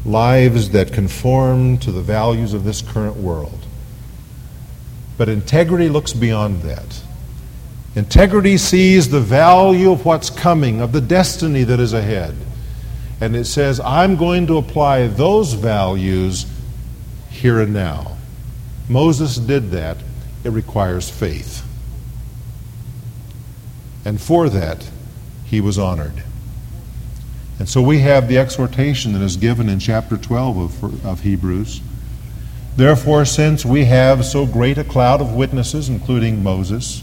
lives 0.08 0.70
that 0.70 0.92
conform 0.92 1.78
to 1.78 1.92
the 1.92 2.00
values 2.00 2.54
of 2.54 2.64
this 2.64 2.82
current 2.82 3.16
world. 3.16 3.66
But 5.16 5.28
integrity 5.28 5.88
looks 5.88 6.12
beyond 6.12 6.62
that. 6.62 7.02
Integrity 7.94 8.56
sees 8.56 9.08
the 9.08 9.20
value 9.20 9.90
of 9.90 10.04
what's 10.04 10.30
coming, 10.30 10.80
of 10.80 10.92
the 10.92 11.00
destiny 11.00 11.64
that 11.64 11.80
is 11.80 11.92
ahead. 11.92 12.36
And 13.20 13.34
it 13.34 13.46
says, 13.46 13.80
I'm 13.80 14.16
going 14.16 14.46
to 14.46 14.58
apply 14.58 15.08
those 15.08 15.54
values 15.54 16.46
here 17.30 17.60
and 17.60 17.72
now. 17.72 18.16
Moses 18.88 19.36
did 19.36 19.70
that. 19.72 19.98
It 20.44 20.50
requires 20.50 21.10
faith. 21.10 21.64
And 24.04 24.20
for 24.20 24.48
that, 24.48 24.88
he 25.44 25.60
was 25.60 25.78
honored. 25.78 26.22
And 27.58 27.68
so 27.68 27.82
we 27.82 27.98
have 28.00 28.28
the 28.28 28.38
exhortation 28.38 29.12
that 29.14 29.22
is 29.22 29.36
given 29.36 29.68
in 29.68 29.80
chapter 29.80 30.16
12 30.16 30.82
of, 30.82 31.06
of 31.06 31.20
Hebrews. 31.22 31.80
Therefore, 32.76 33.24
since 33.24 33.64
we 33.64 33.86
have 33.86 34.24
so 34.24 34.46
great 34.46 34.78
a 34.78 34.84
cloud 34.84 35.20
of 35.20 35.34
witnesses, 35.34 35.88
including 35.88 36.42
Moses, 36.42 37.02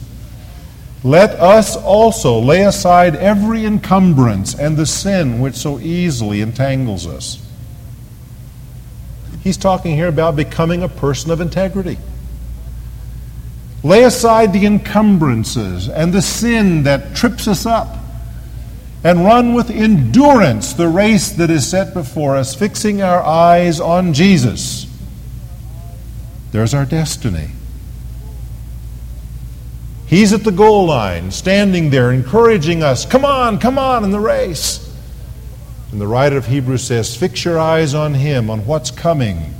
let 1.05 1.39
us 1.39 1.77
also 1.77 2.39
lay 2.39 2.63
aside 2.63 3.15
every 3.15 3.63
encumbrance 3.63 4.55
and 4.55 4.75
the 4.75 4.87
sin 4.87 5.39
which 5.39 5.53
so 5.53 5.77
easily 5.77 6.41
entangles 6.41 7.05
us. 7.05 7.47
He's 9.43 9.55
talking 9.55 9.95
here 9.95 10.07
about 10.07 10.35
becoming 10.35 10.81
a 10.81 10.89
person 10.89 11.29
of 11.29 11.41
integrity. 11.41 11.99
Lay 13.83 14.01
aside 14.01 14.51
the 14.51 14.65
encumbrances 14.65 15.87
and 15.87 16.11
the 16.11 16.23
sin 16.23 16.81
that 16.83 17.15
trips 17.15 17.47
us 17.47 17.67
up 17.67 17.97
and 19.03 19.23
run 19.23 19.53
with 19.53 19.69
endurance 19.69 20.73
the 20.73 20.87
race 20.87 21.29
that 21.33 21.51
is 21.51 21.69
set 21.69 21.93
before 21.93 22.35
us, 22.35 22.55
fixing 22.55 23.03
our 23.03 23.21
eyes 23.21 23.79
on 23.79 24.15
Jesus. 24.15 24.87
There's 26.51 26.73
our 26.73 26.85
destiny. 26.85 27.49
He's 30.07 30.33
at 30.33 30.43
the 30.43 30.51
goal 30.51 30.85
line, 30.85 31.31
standing 31.31 31.89
there, 31.89 32.11
encouraging 32.11 32.83
us, 32.83 33.05
come 33.05 33.25
on, 33.25 33.59
come 33.59 33.79
on 33.79 34.03
in 34.03 34.11
the 34.11 34.19
race. 34.19 34.81
And 35.91 35.99
the 35.99 36.07
writer 36.07 36.37
of 36.37 36.45
Hebrews 36.45 36.83
says, 36.83 37.15
Fix 37.15 37.43
your 37.43 37.57
eyes 37.57 37.93
on 37.93 38.13
Him, 38.13 38.49
on 38.49 38.65
what's 38.65 38.91
coming, 38.91 39.53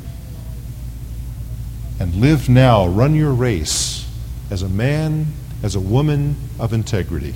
and 1.99 2.13
live 2.15 2.49
now, 2.49 2.87
run 2.87 3.15
your 3.15 3.33
race 3.33 4.07
as 4.51 4.61
a 4.61 4.69
man, 4.69 5.27
as 5.63 5.75
a 5.75 5.79
woman 5.79 6.35
of 6.59 6.73
integrity. 6.73 7.35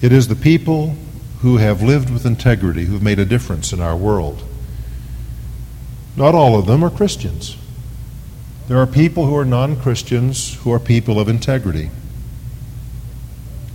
It 0.00 0.12
is 0.12 0.28
the 0.28 0.36
people 0.36 0.94
who 1.40 1.56
have 1.56 1.82
lived 1.82 2.08
with 2.08 2.24
integrity 2.24 2.84
who 2.84 2.94
have 2.94 3.02
made 3.02 3.18
a 3.18 3.24
difference 3.24 3.72
in 3.72 3.80
our 3.80 3.96
world. 3.96 4.42
Not 6.16 6.34
all 6.34 6.58
of 6.58 6.66
them 6.66 6.84
are 6.84 6.90
Christians. 6.90 7.56
There 8.68 8.78
are 8.78 8.86
people 8.86 9.24
who 9.24 9.34
are 9.34 9.46
non 9.46 9.80
Christians 9.80 10.54
who 10.56 10.72
are 10.72 10.78
people 10.78 11.18
of 11.18 11.28
integrity. 11.28 11.90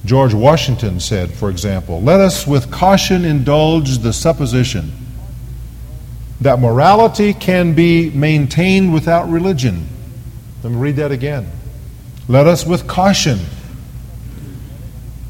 George 0.06 0.34
Washington 0.34 1.00
said, 1.00 1.32
for 1.32 1.50
example, 1.50 2.02
let 2.02 2.20
us 2.20 2.46
with 2.46 2.70
caution 2.70 3.26
indulge 3.26 4.00
the 4.00 4.14
supposition 4.14 4.92
that 6.42 6.60
morality 6.60 7.34
can 7.34 7.74
be 7.74 8.12
maintained 8.12 8.94
without 8.94 9.30
religion. 9.30 9.88
Let 10.62 10.74
me 10.74 10.78
read 10.78 10.98
that 10.98 11.12
again. 11.12 11.50
Let 12.28 12.48
us 12.48 12.66
with 12.66 12.88
caution 12.88 13.40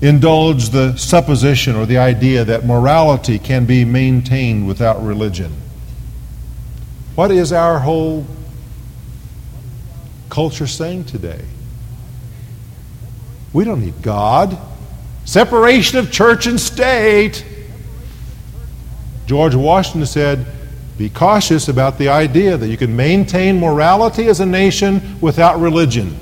indulge 0.02 0.69
the 0.69 0.97
supposition 0.97 1.76
or 1.78 1.86
the 1.86 1.97
idea 1.97 2.43
that 2.43 2.65
morality 2.65 3.39
can 3.39 3.65
be 3.65 3.86
maintained 3.86 4.67
without 4.67 5.02
religion. 5.02 5.54
What 7.15 7.32
is 7.32 7.54
our 7.54 7.80
whole 7.80 8.26
culture 10.34 10.65
saying 10.65 11.06
today? 11.06 11.46
We 13.54 13.65
don't 13.65 13.82
need 13.82 14.02
God. 14.02 14.58
Separation 15.26 16.00
of 16.00 16.12
church 16.12 16.48
and 16.48 16.60
state. 16.60 17.46
George 19.28 19.54
Washington 19.54 20.08
said, 20.08 20.48
Be 20.98 21.08
cautious 21.08 21.67
about 21.67 22.00
the 22.00 22.10
idea 22.10 22.58
that 22.58 22.67
you 22.67 22.78
can 22.78 22.96
maintain 22.96 23.60
morality 23.60 24.28
as 24.28 24.39
a 24.39 24.46
nation 24.48 25.22
without 25.22 25.60
religion. 25.60 26.17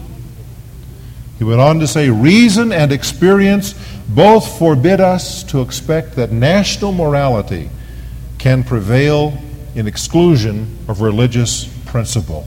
He 1.38 1.45
went 1.45 1.62
on 1.62 1.80
to 1.80 1.88
say, 1.88 2.10
Reason 2.10 2.74
and 2.74 2.91
experience 2.91 3.76
both 4.10 4.60
forbid 4.60 5.00
us 5.00 5.41
to 5.45 5.62
expect 5.62 6.17
that 6.17 6.34
national 6.34 6.91
morality 6.91 7.69
can 8.39 8.65
prevail 8.65 9.38
in 9.74 9.88
exclusion 9.88 10.78
of 10.89 11.00
religious 11.00 11.63
principle. 11.86 12.45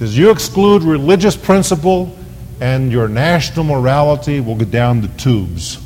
Says, 0.00 0.16
You 0.16 0.30
exclude 0.30 0.82
religious 0.82 1.36
principle, 1.36 2.16
and 2.58 2.90
your 2.90 3.06
national 3.06 3.66
morality 3.66 4.40
will 4.40 4.56
go 4.56 4.64
down 4.64 5.02
the 5.02 5.08
tubes. 5.08 5.76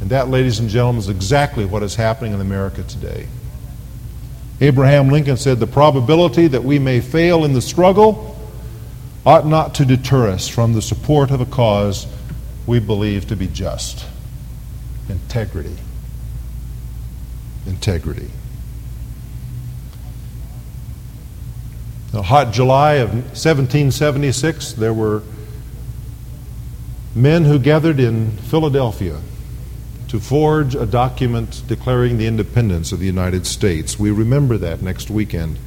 And 0.00 0.08
that, 0.08 0.28
ladies 0.30 0.60
and 0.60 0.70
gentlemen, 0.70 1.00
is 1.00 1.10
exactly 1.10 1.66
what 1.66 1.82
is 1.82 1.94
happening 1.94 2.32
in 2.32 2.40
America 2.40 2.84
today. 2.84 3.26
Abraham 4.62 5.10
Lincoln 5.10 5.36
said, 5.36 5.60
The 5.60 5.66
probability 5.66 6.46
that 6.46 6.64
we 6.64 6.78
may 6.78 7.02
fail 7.02 7.44
in 7.44 7.52
the 7.52 7.60
struggle 7.60 8.34
ought 9.26 9.46
not 9.46 9.74
to 9.74 9.84
deter 9.84 10.30
us 10.30 10.48
from 10.48 10.72
the 10.72 10.80
support 10.80 11.30
of 11.30 11.42
a 11.42 11.46
cause 11.46 12.06
we 12.66 12.80
believe 12.80 13.28
to 13.28 13.36
be 13.36 13.48
just. 13.48 14.06
Integrity. 15.10 15.76
Integrity. 17.66 18.30
A 22.16 22.22
hot 22.22 22.52
July 22.52 22.94
of 22.94 23.10
1776, 23.10 24.72
there 24.74 24.94
were 24.94 25.22
men 27.14 27.44
who 27.44 27.58
gathered 27.58 28.00
in 28.00 28.32
Philadelphia 28.38 29.20
to 30.08 30.20
forge 30.20 30.74
a 30.74 30.86
document 30.86 31.62
declaring 31.66 32.18
the 32.18 32.26
independence 32.26 32.92
of 32.92 33.00
the 33.00 33.06
United 33.06 33.46
States. 33.46 33.98
We 33.98 34.10
remember 34.10 34.56
that 34.58 34.82
next 34.82 35.10
weekend. 35.10 35.58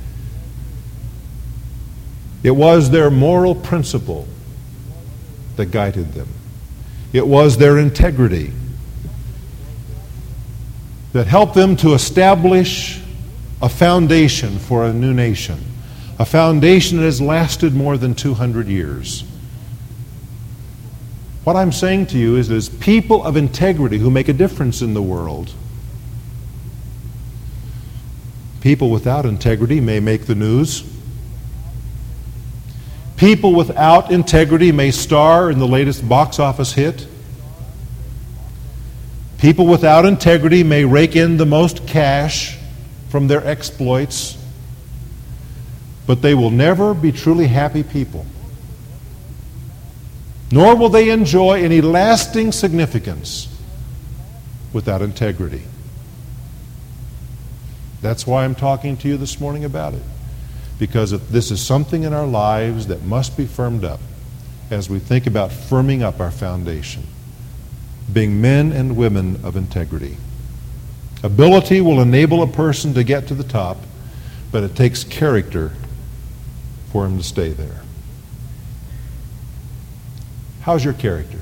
It 2.44 2.52
was 2.52 2.92
their 2.92 3.10
moral 3.10 3.56
principle 3.56 4.28
that 5.56 5.68
guided 5.68 6.14
them, 6.14 6.30
it 7.14 7.26
was 7.26 7.58
their 7.58 7.78
integrity 7.78 8.54
that 11.14 11.26
helped 11.26 11.56
them 11.56 11.76
to 11.78 11.94
establish 11.94 13.02
a 13.62 13.70
foundation 13.70 14.60
for 14.60 14.86
a 14.86 14.94
new 14.94 15.14
nation 15.14 15.60
a 16.20 16.26
foundation 16.26 16.98
that 16.98 17.04
has 17.04 17.22
lasted 17.22 17.76
more 17.76 17.98
than 17.98 18.16
200 18.16 18.68
years. 18.68 19.24
What 21.44 21.56
I'm 21.56 21.72
saying 21.72 22.08
to 22.08 22.18
you 22.18 22.36
is 22.36 22.50
there's 22.50 22.70
people 22.70 23.24
of 23.24 23.38
integrity 23.38 24.00
who 24.00 24.10
make 24.10 24.28
a 24.28 24.34
difference 24.34 24.82
in 24.82 24.94
the 24.94 25.02
world. 25.02 25.54
People 28.62 28.90
without 28.90 29.26
integrity 29.26 29.80
may 29.80 30.00
make 30.00 30.26
the 30.26 30.36
news. 30.36 30.84
People 33.16 33.54
without 33.54 34.12
integrity 34.12 34.72
may 34.72 34.92
star 34.92 35.50
in 35.50 35.60
the 35.60 35.68
latest 35.68 36.08
box 36.08 36.40
office 36.40 36.74
hit. 36.74 37.08
People 39.38 39.68
without 39.68 40.06
integrity 40.06 40.64
may 40.64 40.84
rake 40.84 41.16
in 41.16 41.38
the 41.38 41.46
most 41.46 41.88
cash 41.88 42.58
from 43.10 43.28
their 43.28 43.46
exploits 43.46 44.37
but 46.08 46.22
they 46.22 46.34
will 46.34 46.50
never 46.50 46.94
be 46.94 47.12
truly 47.12 47.48
happy 47.48 47.84
people. 47.84 48.26
Nor 50.50 50.78
will 50.78 50.90
they 50.90 51.10
enjoy 51.10 51.62
any 51.62 51.82
lasting 51.82 52.54
significance 52.54 53.54
without 54.72 55.02
integrity. 55.02 55.64
That's 58.02 58.26
why 58.26 58.46
I'm 58.46 58.56
talking 58.56 58.96
to 58.98 59.08
you 59.10 59.18
this 59.18 59.42
morning 59.42 59.66
about 59.66 59.94
it. 59.94 60.04
Because 60.80 61.12
this 61.30 61.52
is 61.52 61.62
something 61.62 62.04
in 62.04 62.14
our 62.14 62.26
lives 62.26 62.88
that 62.88 63.04
must 63.04 63.36
be 63.36 63.46
firmed 63.46 63.84
up 63.84 64.00
as 64.72 64.90
we 64.90 65.00
think 65.00 65.28
about 65.28 65.50
firming 65.50 66.02
up 66.02 66.22
our 66.22 66.32
foundation. 66.32 67.04
Being 68.14 68.40
men 68.40 68.72
and 68.72 68.96
women 68.96 69.44
of 69.44 69.58
integrity. 69.58 70.16
Ability 71.24 71.82
will 71.82 72.00
enable 72.00 72.44
a 72.44 72.48
person 72.48 72.94
to 72.94 73.04
get 73.04 73.28
to 73.28 73.34
the 73.34 73.44
top, 73.44 73.78
but 74.52 74.64
it 74.64 74.76
takes 74.76 75.04
character 75.04 75.74
for 76.92 77.06
him 77.06 77.18
to 77.18 77.24
stay 77.24 77.50
there. 77.50 77.82
How's 80.62 80.84
your 80.84 80.94
character? 80.94 81.42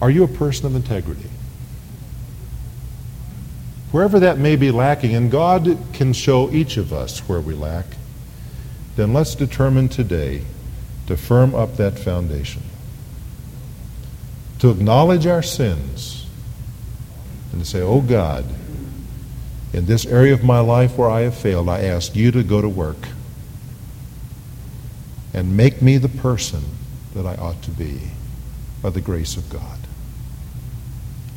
Are 0.00 0.10
you 0.10 0.24
a 0.24 0.28
person 0.28 0.66
of 0.66 0.74
integrity? 0.74 1.28
Wherever 3.92 4.20
that 4.20 4.38
may 4.38 4.56
be 4.56 4.70
lacking, 4.70 5.14
and 5.14 5.30
God 5.30 5.78
can 5.92 6.12
show 6.12 6.50
each 6.50 6.76
of 6.76 6.92
us 6.92 7.20
where 7.28 7.40
we 7.40 7.54
lack, 7.54 7.86
then 8.96 9.12
let's 9.12 9.34
determine 9.34 9.88
today 9.88 10.42
to 11.06 11.16
firm 11.16 11.54
up 11.54 11.76
that 11.76 11.98
foundation. 11.98 12.62
To 14.60 14.70
acknowledge 14.70 15.26
our 15.26 15.42
sins 15.42 16.26
and 17.52 17.62
to 17.62 17.66
say, 17.66 17.80
Oh 17.80 18.00
God, 18.00 18.44
in 19.72 19.86
this 19.86 20.04
area 20.06 20.32
of 20.32 20.42
my 20.42 20.60
life 20.60 20.98
where 20.98 21.08
I 21.08 21.20
have 21.22 21.36
failed, 21.36 21.68
I 21.68 21.82
ask 21.82 22.16
you 22.16 22.30
to 22.32 22.42
go 22.42 22.60
to 22.60 22.68
work 22.68 23.08
and 25.32 25.56
make 25.56 25.80
me 25.80 25.96
the 25.96 26.08
person 26.08 26.62
that 27.14 27.24
I 27.24 27.36
ought 27.36 27.62
to 27.62 27.70
be 27.70 28.10
by 28.82 28.90
the 28.90 29.00
grace 29.00 29.36
of 29.36 29.48
God. 29.48 29.78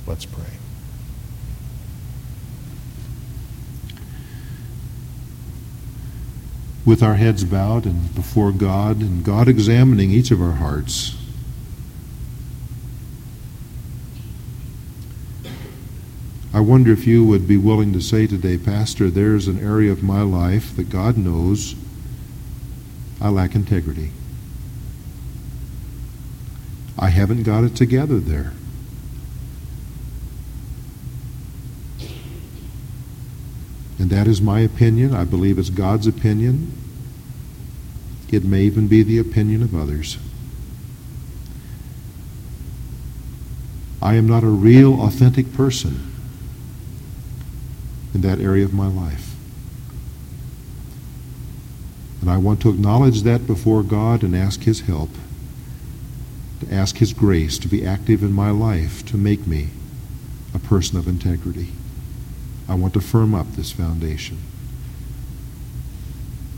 Let's 0.07 0.25
pray. 0.25 0.43
With 6.85 7.01
our 7.01 7.15
heads 7.15 7.43
bowed 7.45 7.85
and 7.85 8.13
before 8.13 8.51
God, 8.51 8.99
and 8.99 9.23
God 9.23 9.47
examining 9.47 10.11
each 10.11 10.31
of 10.31 10.41
our 10.41 10.51
hearts, 10.53 11.15
I 16.53 16.59
wonder 16.59 16.91
if 16.91 17.07
you 17.07 17.25
would 17.25 17.47
be 17.47 17.57
willing 17.57 17.93
to 17.93 18.01
say 18.01 18.27
today, 18.27 18.59
Pastor, 18.59 19.09
there's 19.09 19.47
an 19.47 19.59
area 19.59 19.91
of 19.91 20.03
my 20.03 20.21
life 20.21 20.75
that 20.75 20.89
God 20.89 21.17
knows 21.17 21.75
I 23.19 23.29
lack 23.29 23.55
integrity. 23.55 24.11
I 26.99 27.09
haven't 27.09 27.43
got 27.43 27.63
it 27.63 27.75
together 27.75 28.19
there. 28.19 28.53
And 33.97 34.11
that 34.11 34.27
is 34.27 34.41
my 34.41 34.59
opinion. 34.59 35.15
I 35.15 35.23
believe 35.23 35.57
it's 35.57 35.71
God's 35.71 36.05
opinion. 36.05 36.71
It 38.31 38.43
may 38.43 38.61
even 38.63 38.87
be 38.87 39.01
the 39.01 39.17
opinion 39.17 39.63
of 39.63 39.73
others. 39.73 40.17
I 44.01 44.15
am 44.15 44.27
not 44.27 44.43
a 44.43 44.47
real, 44.47 45.01
authentic 45.01 45.53
person. 45.53 46.12
In 48.13 48.21
that 48.21 48.39
area 48.39 48.65
of 48.65 48.73
my 48.73 48.87
life. 48.87 49.35
And 52.21 52.29
I 52.29 52.37
want 52.37 52.61
to 52.61 52.69
acknowledge 52.69 53.23
that 53.23 53.45
before 53.45 53.83
God 53.83 54.23
and 54.23 54.35
ask 54.35 54.61
His 54.61 54.81
help, 54.81 55.09
to 56.61 56.73
ask 56.73 56.97
His 56.97 57.11
grace 57.11 57.57
to 57.57 57.67
be 57.67 57.85
active 57.85 58.23
in 58.23 58.31
my 58.31 58.49
life 58.49 59.05
to 59.07 59.17
make 59.17 59.45
me 59.45 59.69
a 60.53 60.59
person 60.59 60.97
of 60.97 61.07
integrity. 61.07 61.69
I 62.69 62.75
want 62.75 62.93
to 62.93 63.01
firm 63.01 63.35
up 63.35 63.51
this 63.53 63.71
foundation. 63.71 64.37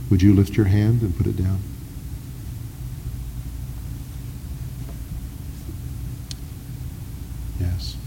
Would 0.09 0.21
you 0.21 0.35
lift 0.35 0.55
your 0.55 0.67
hand 0.67 1.01
and 1.01 1.17
put 1.17 1.25
it 1.25 1.35
down? 1.35 1.59
Yes. 7.59 7.97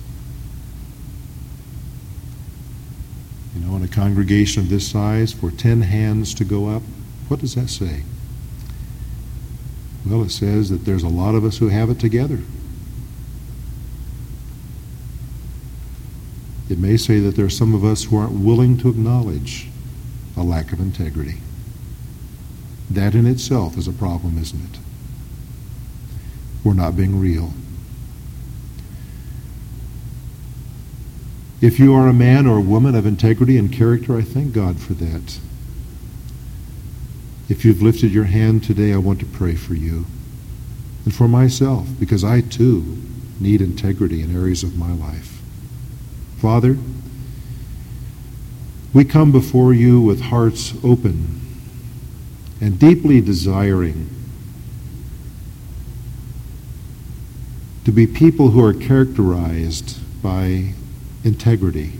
You 3.55 3.67
know, 3.67 3.75
in 3.77 3.83
a 3.83 3.88
congregation 3.99 4.63
of 4.63 4.69
this 4.71 4.89
size, 4.89 5.33
for 5.33 5.51
10 5.51 5.81
hands 5.81 6.33
to 6.33 6.45
go 6.45 6.69
up, 6.69 6.83
what 7.27 7.41
does 7.41 7.57
that 7.57 7.69
say? 7.69 8.05
Well, 10.07 10.23
it 10.23 10.31
says 10.31 10.71
that 10.71 10.85
there's 10.85 11.03
a 11.03 11.09
lot 11.09 11.35
of 11.35 11.45
us 11.45 11.59
who 11.59 11.67
have 11.69 11.91
it 11.91 11.99
together. 11.99 12.39
It 16.71 16.79
may 16.79 16.97
say 16.97 17.19
that 17.19 17.35
there 17.35 17.47
are 17.47 17.51
some 17.51 17.75
of 17.75 17.85
us 17.85 18.05
who 18.05 18.17
aren't 18.17 18.39
willing 18.39 18.79
to 18.79 18.89
acknowledge 18.89 19.67
a 20.37 20.45
lack 20.45 20.73
of 20.73 20.79
integrity. 20.79 21.39
That 22.89 23.17
in 23.17 23.27
itself 23.27 23.77
is 23.77 23.89
a 23.89 23.93
problem, 23.93 24.39
isn't 24.39 24.63
it? 24.63 24.79
We're 26.63 26.75
not 26.75 26.97
being 26.97 27.19
real. 27.19 27.53
If 31.61 31.81
you 31.81 31.93
are 31.95 32.07
a 32.07 32.13
man 32.13 32.47
or 32.47 32.59
a 32.59 32.63
woman 32.63 32.95
of 32.95 33.05
integrity 33.05 33.59
and 33.59 33.73
character, 33.73 34.17
I 34.17 34.23
thank 34.23 34.53
God 34.53 34.79
for 34.81 34.95
that. 34.95 35.41
If 37.49 37.65
you've 37.65 37.83
lifted 37.83 38.13
your 38.13 38.25
hand 38.25 38.63
today, 38.63 38.93
I 38.93 38.99
want 38.99 39.19
to 39.21 39.27
pray 39.27 39.55
for 39.55 39.75
you 39.75 40.07
and 41.05 41.13
for 41.13 41.27
myself 41.27 41.89
because 41.99 42.23
I 42.23 42.43
too 42.43 42.99
need 43.41 43.61
integrity 43.61 44.23
in 44.23 44.37
areas 44.37 44.63
of 44.63 44.77
my 44.77 44.93
life. 44.93 45.41
Father, 46.39 46.77
we 48.93 49.05
come 49.05 49.33
before 49.33 49.73
you 49.73 50.01
with 50.01 50.21
hearts 50.21 50.75
open 50.85 51.41
and 52.61 52.79
deeply 52.79 53.21
desiring 53.21 54.09
to 57.85 57.93
be 57.93 58.07
people 58.07 58.51
who 58.51 58.65
are 58.65 58.75
characterized 58.75 59.99
by 60.23 60.75
integrity. 61.25 61.93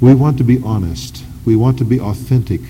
We 0.00 0.14
want 0.14 0.38
to 0.38 0.44
be 0.44 0.60
honest. 0.62 1.24
We 1.44 1.56
want 1.56 1.78
to 1.78 1.84
be 1.84 2.00
authentic. 2.00 2.60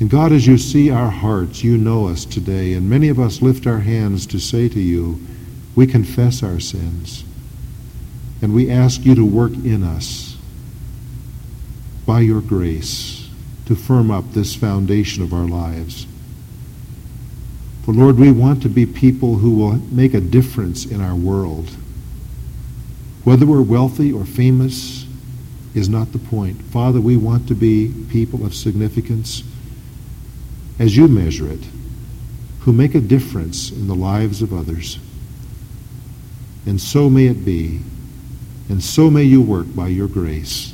And 0.00 0.10
God, 0.10 0.32
as 0.32 0.46
you 0.46 0.58
see 0.58 0.90
our 0.90 1.10
hearts, 1.10 1.62
you 1.62 1.78
know 1.78 2.08
us 2.08 2.24
today, 2.24 2.74
and 2.74 2.90
many 2.90 3.08
of 3.08 3.18
us 3.18 3.42
lift 3.42 3.66
our 3.66 3.78
hands 3.78 4.26
to 4.26 4.38
say 4.38 4.68
to 4.68 4.80
you, 4.80 5.20
we 5.74 5.86
confess 5.86 6.42
our 6.42 6.60
sins, 6.60 7.24
and 8.42 8.54
we 8.54 8.70
ask 8.70 9.04
you 9.04 9.14
to 9.14 9.24
work 9.24 9.52
in 9.52 9.82
us 9.82 10.36
by 12.06 12.20
your 12.20 12.40
grace 12.40 13.28
to 13.66 13.74
firm 13.74 14.10
up 14.10 14.32
this 14.32 14.54
foundation 14.54 15.22
of 15.22 15.32
our 15.32 15.46
lives. 15.46 16.06
For 17.84 17.92
Lord, 17.92 18.18
we 18.18 18.32
want 18.32 18.62
to 18.62 18.70
be 18.70 18.86
people 18.86 19.36
who 19.36 19.56
will 19.56 19.74
make 19.92 20.14
a 20.14 20.20
difference 20.20 20.86
in 20.86 21.02
our 21.02 21.14
world. 21.14 21.68
Whether 23.24 23.44
we're 23.44 23.62
wealthy 23.62 24.10
or 24.10 24.24
famous 24.24 25.06
is 25.74 25.88
not 25.88 26.12
the 26.12 26.18
point. 26.18 26.62
Father, 26.62 27.00
we 27.00 27.18
want 27.18 27.46
to 27.48 27.54
be 27.54 27.92
people 28.10 28.46
of 28.46 28.54
significance 28.54 29.42
as 30.78 30.96
you 30.96 31.08
measure 31.08 31.46
it, 31.46 31.60
who 32.60 32.72
make 32.72 32.94
a 32.94 33.00
difference 33.00 33.70
in 33.70 33.86
the 33.86 33.94
lives 33.94 34.40
of 34.40 34.54
others. 34.54 34.98
And 36.64 36.80
so 36.80 37.10
may 37.10 37.26
it 37.26 37.44
be, 37.44 37.80
and 38.70 38.82
so 38.82 39.10
may 39.10 39.24
you 39.24 39.42
work 39.42 39.66
by 39.74 39.88
your 39.88 40.08
grace. 40.08 40.72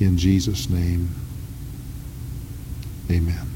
In 0.00 0.18
Jesus' 0.18 0.68
name, 0.68 1.14
amen. 3.10 3.49